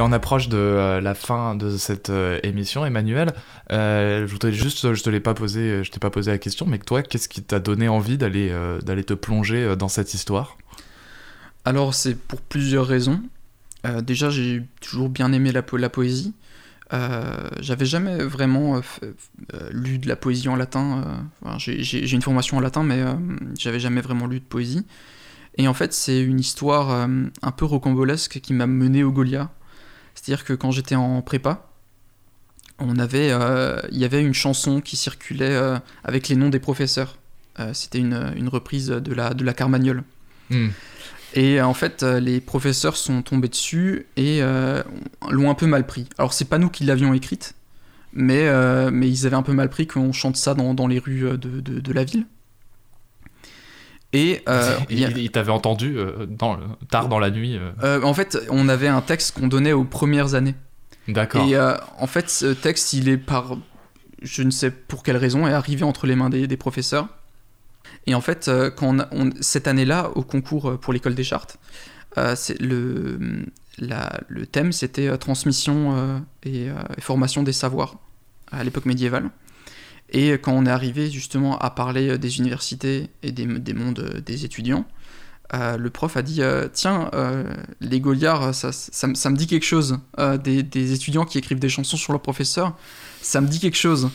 [0.07, 3.33] On approche de euh, la fin de cette euh, émission, Emmanuel.
[3.71, 6.65] Euh, je voudrais juste, je te l'ai pas posé, je t'ai pas posé la question,
[6.65, 8.51] mais toi, qu'est-ce qui t'a donné envie d'aller
[8.83, 10.57] d'aller te plonger dans cette histoire?
[11.65, 13.21] Alors, c'est pour plusieurs raisons.
[14.03, 16.33] Déjà, j'ai toujours bien aimé la, po- la poésie.
[16.93, 18.81] Euh, J'avais jamais vraiment
[19.71, 21.03] lu de la poésie en latin.
[21.57, 23.03] j'ai- une formation en latin, mais
[23.59, 24.85] j'avais jamais vraiment lu de poésie.
[25.57, 29.49] Et en fait, c'est une histoire un peu rocambolesque qui m'a mené au Goliath.
[30.27, 31.69] C'est-à-dire que quand j'étais en prépa,
[32.79, 36.59] on avait, euh, il y avait une chanson qui circulait euh, avec les noms des
[36.59, 37.17] professeurs.
[37.61, 40.03] Euh, C'était une, une reprise de la, de la Carmagnole.
[40.49, 40.67] Hmm.
[41.33, 44.41] Et en fait, les professeurs sont tombés dessus et
[45.29, 46.09] l'ont un peu mal pris.
[46.17, 47.53] Alors, c'est pas nous qui l'avions écrite,
[48.11, 48.49] mais,
[48.91, 51.35] mais ils avaient un peu mal pris qu'on chante ça dans, dans les rues de,
[51.35, 52.25] de- de la ville.
[54.17, 56.57] Et euh, il a- t'avait entendu euh, dans,
[56.89, 57.57] tard dans la nuit.
[57.83, 58.01] euh.
[58.01, 60.55] en fait, on avait un texte qu'on donnait aux premières années.
[61.07, 61.47] D'accord.
[61.47, 61.57] Et
[61.99, 63.57] en fait, ce texte, il est par.
[64.21, 67.07] Je ne sais pour quelle raison, est arrivé entre les mains des, des professeurs.
[68.07, 71.57] Et en fait, quand on a- on- cette année-là, au concours pour l'école des chartes,
[72.59, 73.45] le,
[73.77, 77.95] la- le thème c'était transmission et, et formation des savoirs
[78.51, 79.29] à l'époque médiévale.
[80.09, 83.99] Et quand on est arrivé justement à parler euh, des universités et des, des mondes
[83.99, 84.85] euh, des étudiants,
[85.53, 87.43] euh, le prof a dit euh, Tiens, euh,
[87.81, 89.99] les Goliards, ça, ça, me- ça me dit quelque chose.
[90.43, 92.75] Des, des étudiants qui écrivent des chansons sur leurs professeurs,
[93.21, 94.09] ça me dit quelque chose.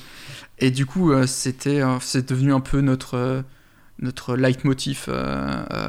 [0.59, 3.43] Et du coup, c'était, c'est devenu un peu notre,
[3.99, 5.09] notre leitmotiv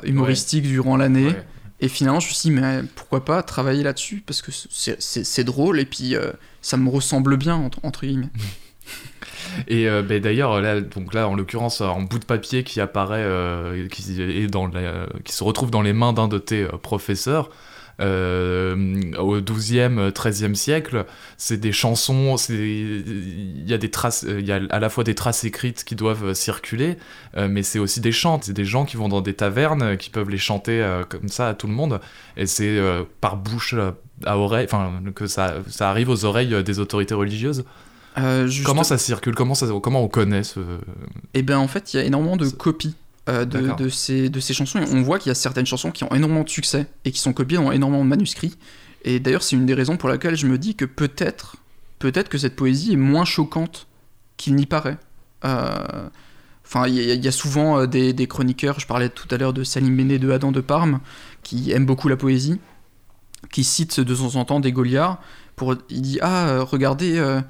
[0.03, 1.27] humoristique durant l'année.
[1.27, 1.45] Ouais.
[1.79, 4.23] Et finalement, je me suis dit, mais pourquoi pas travailler là-dessus?
[4.25, 6.15] Parce que c'est, drôle et puis
[6.61, 8.29] ça me ressemble bien, entre, entre guillemets.
[9.67, 13.23] Et euh, ben, d'ailleurs, là, donc là, en l'occurrence, en bout de papier qui apparaît,
[13.23, 17.49] euh, qui, se retrouve dans les mains d'un de tes euh, professeurs.
[18.01, 18.73] euh,
[19.19, 21.05] au 12e, 13e siècle,
[21.37, 25.13] c'est des chansons, il y a des traces, il y a à la fois des
[25.13, 26.97] traces écrites qui doivent circuler,
[27.37, 30.31] mais c'est aussi des chants, c'est des gens qui vont dans des tavernes, qui peuvent
[30.31, 31.99] les chanter comme ça à tout le monde,
[32.35, 32.81] et c'est
[33.21, 33.75] par bouche
[34.25, 37.63] à oreille, enfin que ça, arrive aux oreilles des autorités religieuses.
[38.17, 39.35] Euh, juste- Comment ça circule?
[39.35, 40.59] Comment, ça, comment on connaît ce...
[41.33, 42.95] Eh bien, en fait, il y a énormément de copies
[43.29, 44.79] euh, de, ces, de ces chansons.
[44.79, 47.19] Et on voit qu'il y a certaines chansons qui ont énormément de succès et qui
[47.19, 48.57] sont copiées dans énormément de manuscrits.
[49.05, 51.55] Et d'ailleurs, c'est une des raisons pour laquelle je me dis que peut-être,
[51.99, 53.87] peut-être que cette poésie est moins choquante
[54.37, 54.97] qu'il n'y paraît.
[55.45, 56.09] Euh,
[56.65, 59.37] Enfin, il y, a- il y a souvent des, des chroniqueurs, je parlais tout à
[59.37, 61.01] l'heure de Salim Méné de Adam de Parme,
[61.43, 62.59] qui aiment beaucoup la poésie,
[63.51, 65.21] qui citent de temps en temps des Goliards.
[65.57, 67.41] Pour, il dit Ah, regardez euh,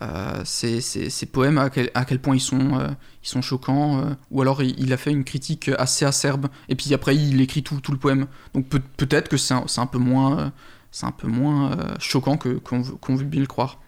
[0.00, 2.88] euh, ces, ces- ces poèmes, à quel, à quel point ils sont, euh,
[3.22, 3.98] ils sont choquants.
[4.00, 7.40] euh, ou alors il, il a fait une critique assez acerbe, et puis après il
[7.40, 8.26] écrit tout, tout le poème.
[8.54, 10.52] Donc peut- peut-être que c'est un, c'est un peu moins,
[10.90, 13.78] c'est un peu moins choquant que- qu'on veut, qu'on veut bien le croire.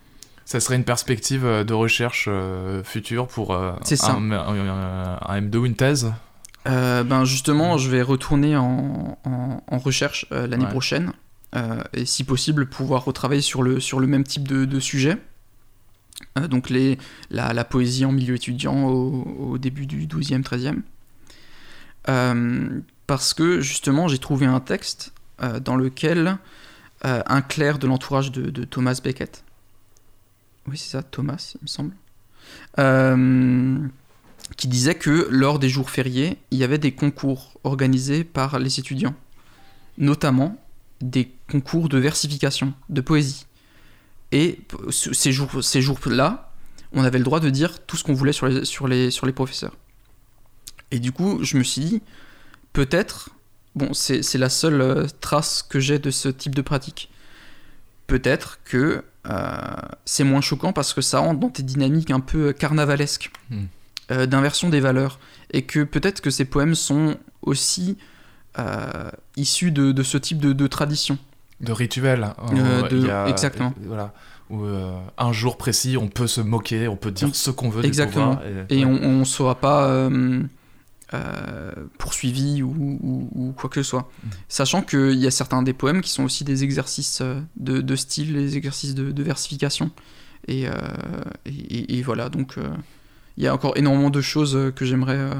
[0.44, 2.28] Ça serait une perspective de recherche
[2.84, 4.12] future pour C'est ça.
[4.12, 6.12] Un, un- un M2 ou une thèse?
[6.66, 10.70] Ben justement, je vais retourner en, en- en recherche l'année Ouais.
[10.70, 11.12] prochaine,
[11.94, 15.16] et si possible pouvoir retravailler sur le, sur le même type de, de sujet.
[16.38, 16.98] Euh, donc les,
[17.30, 20.80] la, poésie en milieu étudiant au, début du 12e, 13e.
[22.08, 25.12] Euh, parce que justement, j'ai trouvé un texte
[25.42, 26.38] euh, dans lequel
[27.06, 29.44] un clerc de l'entourage de, de Thomas Becket,
[30.66, 31.92] oui c'est ça, Thomas, il me semble,
[34.56, 38.80] qui disait que lors des jours fériés, il y avait des concours organisés par les
[38.80, 39.14] étudiants,
[39.98, 40.56] notamment
[41.02, 43.44] des concours de versification, de poésie.
[44.34, 44.58] Et
[44.90, 46.50] ces jours- ces jours-là,
[46.92, 49.26] on avait le droit de dire tout ce qu'on voulait sur les, sur, les, sur
[49.26, 49.76] les professeurs.
[50.90, 52.02] Et du coup, je me suis dit,
[52.72, 53.30] peut-être,
[53.76, 57.10] bon, c'est la seule euh, trace que j'ai de ce type de pratique.
[58.08, 59.56] Peut-être que euh,
[60.04, 63.64] c'est moins choquant parce que ça rentre dans des dynamiques un peu carnavalesques, Hmm.
[64.10, 65.18] euh, d'inversion des valeurs.
[65.52, 67.96] Et que peut-être que ces poèmes sont aussi
[68.58, 71.18] euh, issus de, de ce type de, de tradition.
[71.60, 73.72] De rituel Euh, de- a- exactement.
[73.86, 74.12] Voilà.
[74.50, 77.34] Où, euh, un jour précis, on peut se moquer, on peut dire Mm.
[77.34, 78.36] ce qu'on veut du Exactement.
[78.36, 79.00] pouvoir, Et ouais.
[79.02, 80.42] on ne sera pas euh,
[81.98, 82.68] poursuivi ou,
[83.02, 84.10] ou- ou quoi que ce soit.
[84.24, 84.28] Mm.
[84.48, 87.22] Sachant qu'il y a certains des poèmes qui sont aussi des exercices
[87.56, 89.90] de, de style, des exercices de, de versification.
[90.48, 90.68] Et, et,
[91.46, 92.56] et- et voilà, donc
[93.36, 95.30] il y a encore énormément de choses que j'aimerais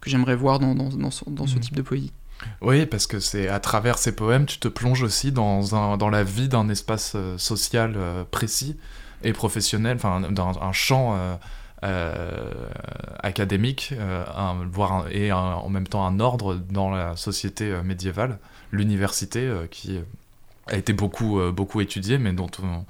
[0.00, 1.60] que j'aimerais voir dans, dans, dans ce, dans ce Mhm.
[1.60, 2.12] type de poésie.
[2.60, 6.10] Oui, parce que c'est à travers ces poèmes, tu te plonges aussi dans, un, dans
[6.10, 8.76] la vie d'un espace euh, social euh, précis
[9.24, 11.34] et professionnel, enfin dans un champ euh,
[11.84, 12.52] euh,
[13.22, 17.72] académique, euh, un- voire un- et un- en même temps un ordre dans la société
[17.84, 18.38] médiévale,
[18.70, 19.98] l'université qui,
[20.68, 22.84] a été beaucoup, beaucoup étudiée, mais dont on-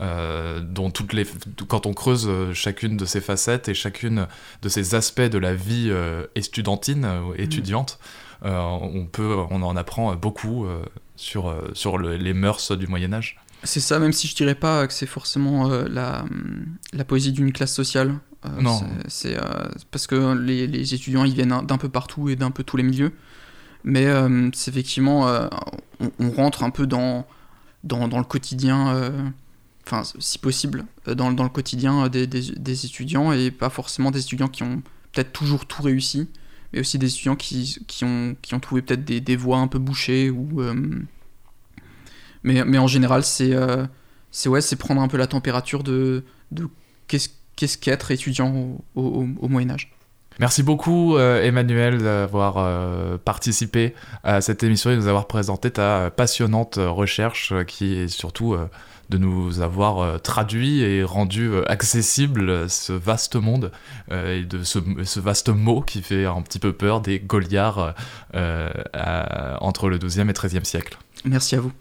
[0.00, 1.24] euh, dont toutes les,
[1.68, 4.26] quand on creuse chacune de ces facettes et chacune
[4.62, 9.76] de ces aspects de la vie euh, estudiantine, euh, étudiante, euh, on peut, on en
[9.76, 10.82] apprend beaucoup euh,
[11.16, 13.38] sur, euh, sur le- les mœurs du Moyen Âge.
[13.64, 16.24] C'est ça, même si je dirais pas que c'est forcément euh, la,
[16.92, 18.14] la poésie d'une classe sociale.
[18.44, 18.80] Euh, Non.
[19.06, 22.64] c'est- euh, parce que les, les étudiants ils viennent d'un peu partout et d'un peu
[22.64, 23.12] tous les milieux.
[23.84, 25.46] Mais euh, c'est effectivement, euh,
[26.00, 27.24] on, on rentre un peu dans,
[27.84, 29.10] dans, dans le quotidien, euh,
[29.86, 34.10] enfin si possible, euh, dans, dans le quotidien des, des, des étudiants et pas forcément
[34.10, 34.82] des étudiants qui ont
[35.12, 36.28] peut-être toujours tout réussi,
[36.72, 39.68] mais aussi des étudiants qui, qui, ont, qui ont trouvé peut-être des, des voies un
[39.68, 40.60] peu bouchées ou.
[40.60, 40.74] euh,
[42.42, 43.86] mais, mais en général, c'est euh,
[44.46, 46.68] ouais, prendre un peu la température de, de
[47.08, 49.92] qu'est-ce qu'être étudiant au, au, au Moyen Âge.
[50.40, 53.94] Merci beaucoup euh, Emmanuel d'avoir euh, participé
[54.24, 58.56] à cette émission et de nous avoir présenté ta passionnante recherche qui est surtout
[59.12, 63.70] de nous avoir euh, traduit et rendu euh, accessible euh, ce vaste monde
[64.10, 67.94] et de ce, ce vaste mot qui fait un petit peu peur des Goliards
[68.34, 70.98] à- entre le 12e et 13e siècle.
[71.24, 71.72] Merci à vous.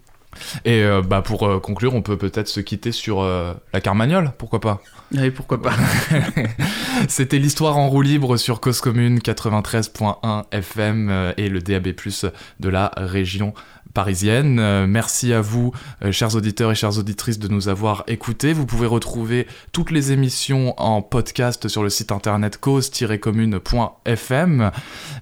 [0.63, 4.32] Et euh, bah, pour euh, conclure, on peut peut-être se quitter sur euh, la Carmagnole,
[4.38, 4.82] pourquoi pas?
[5.17, 5.73] Allez, pourquoi pas.
[7.09, 11.89] C'était l'histoire en roue libre sur Cause Commune 93.1 FM et le DAB+
[12.61, 13.53] de la région
[13.93, 14.59] parisienne.
[14.59, 15.71] Euh, merci à vous,
[16.03, 18.53] euh, chers auditeurs et chères auditrices, de nous avoir écoutés.
[18.53, 24.71] Vous pouvez retrouver toutes les émissions en podcast sur le site internet cause-commune.fm.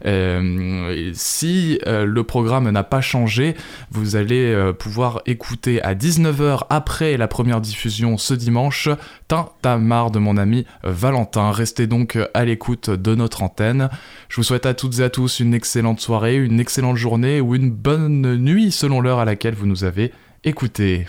[0.06, 3.56] Euh, si le programme n'a pas changé,
[3.92, 8.90] vous allez pouvoir écouter à 19h après la première diffusion ce dimanche
[9.28, 11.52] Tintamarre de mon ami Valentin.
[11.52, 13.90] Restez donc à l'écoute de notre antenne.
[14.28, 17.56] Je vous souhaite à toutes et à tous une excellente soirée, une excellente journée ou
[17.56, 20.12] une bonne nuit selon l'heure à laquelle vous nous avez
[20.44, 21.08] écoutés.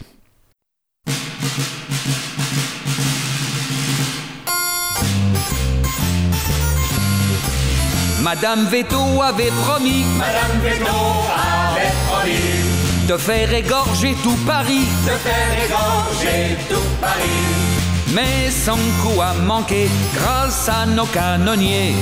[8.23, 10.97] Madame Veto avait promis Madame Veto
[11.35, 18.15] avait promis de faire égorger tout Paris, de faire égorger tout Paris.
[18.15, 21.95] mais son coup a manqué grâce à nos canonniers.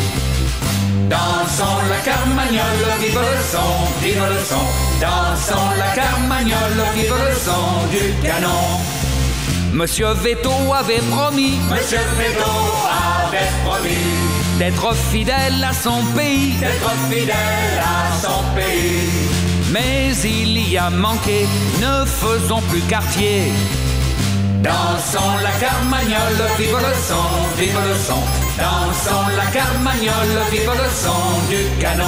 [1.08, 4.64] Dansons la carmagnole, vive le son, vive le son.
[5.00, 8.48] Dansons la carmagnole, vive le son du canon.
[9.72, 12.50] Monsieur Veto avait promis Monsieur Veto
[13.30, 19.08] avait promis d'être fidèle à son pays, d'être fidèle à son pays.
[19.70, 21.46] mais il y a manqué,
[21.80, 23.52] ne faisons plus quartier.
[24.62, 28.20] Dansons la carmagnole, vive le son, vive le son.
[28.58, 32.04] Dansons la carmagnole, vive le son du canon.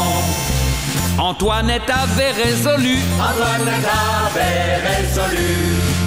[1.19, 3.89] Antoinette avait résolu Antoinette
[4.35, 5.49] avait résolu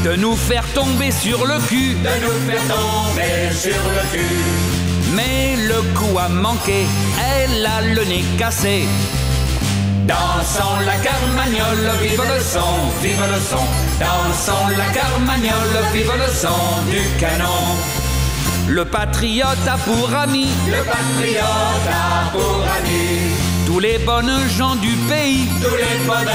[0.04, 5.14] de nous faire tomber sur le cul, de nous faire tomber sur le cul.
[5.16, 6.86] mais le coup a manqué,
[7.38, 8.88] elle a le nez cassé.
[10.08, 12.60] Dansons la carmagnole, vive le son,
[13.02, 13.66] vive le son.
[14.00, 16.50] Dansons la carmagnole, vive le son
[16.92, 17.78] du canon.
[18.68, 23.34] Le patriote a pour ami Le patriote a pour ami
[23.66, 26.28] tous les bonnes gens du pays, tous les bonnes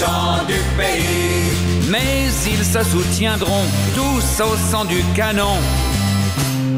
[0.00, 1.90] gens du pays.
[1.90, 3.64] mais ils se soutiendront
[3.94, 5.58] tous au sang du canon.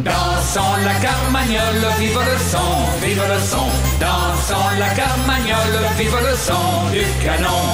[0.05, 3.67] Dansons la carmagnole, vive le son, vive le son.
[3.99, 7.65] Dansons la carmagnole, vive le son du canon.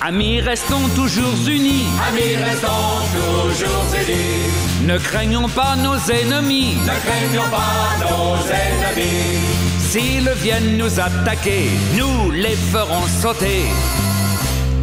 [0.00, 2.68] Amis, restons toujours unis, Amis, restons
[3.14, 4.86] toujours unis.
[4.86, 6.76] ne craignons pas nos ennemis.
[6.84, 9.38] Ne craignons pas nos ennemis.
[9.78, 13.66] S'ils viennent nous attaquer, nous les ferons sauter.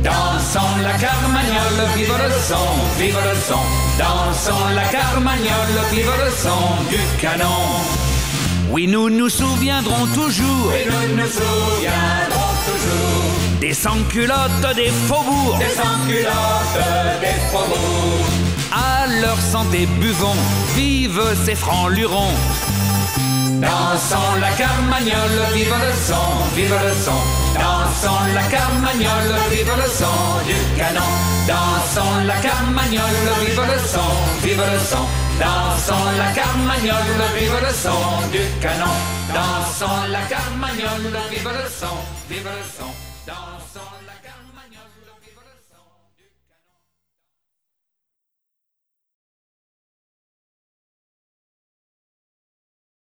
[0.04, 3.60] Dansons la carmagnole, vive le son, vive le son.
[3.98, 7.46] Dansons la carmagnole, vive le son du canon.
[8.70, 15.58] Oui, nous nous souviendrons toujours Et nous nous souviendrons toujours des sans-culottes des faubourgs.
[15.60, 18.26] des sans-culottes des faubourgs.
[18.72, 20.38] À leur santé buvons,
[20.76, 22.34] vive ces francs lurons.
[23.60, 27.20] Dansons la carmagnole, vive le son, vive le son.
[27.56, 31.12] Dansons la carmagnole, vive le son du canon.
[31.46, 34.12] Dansons la carmagnole, vive le son,
[34.44, 35.06] vive le son.
[35.40, 38.96] Dansons la carmagnole, vive le son du canon.
[39.34, 41.98] Dansons la carmagnole, vive le son,
[42.30, 42.92] vive le son.
[43.28, 44.09] Dansons la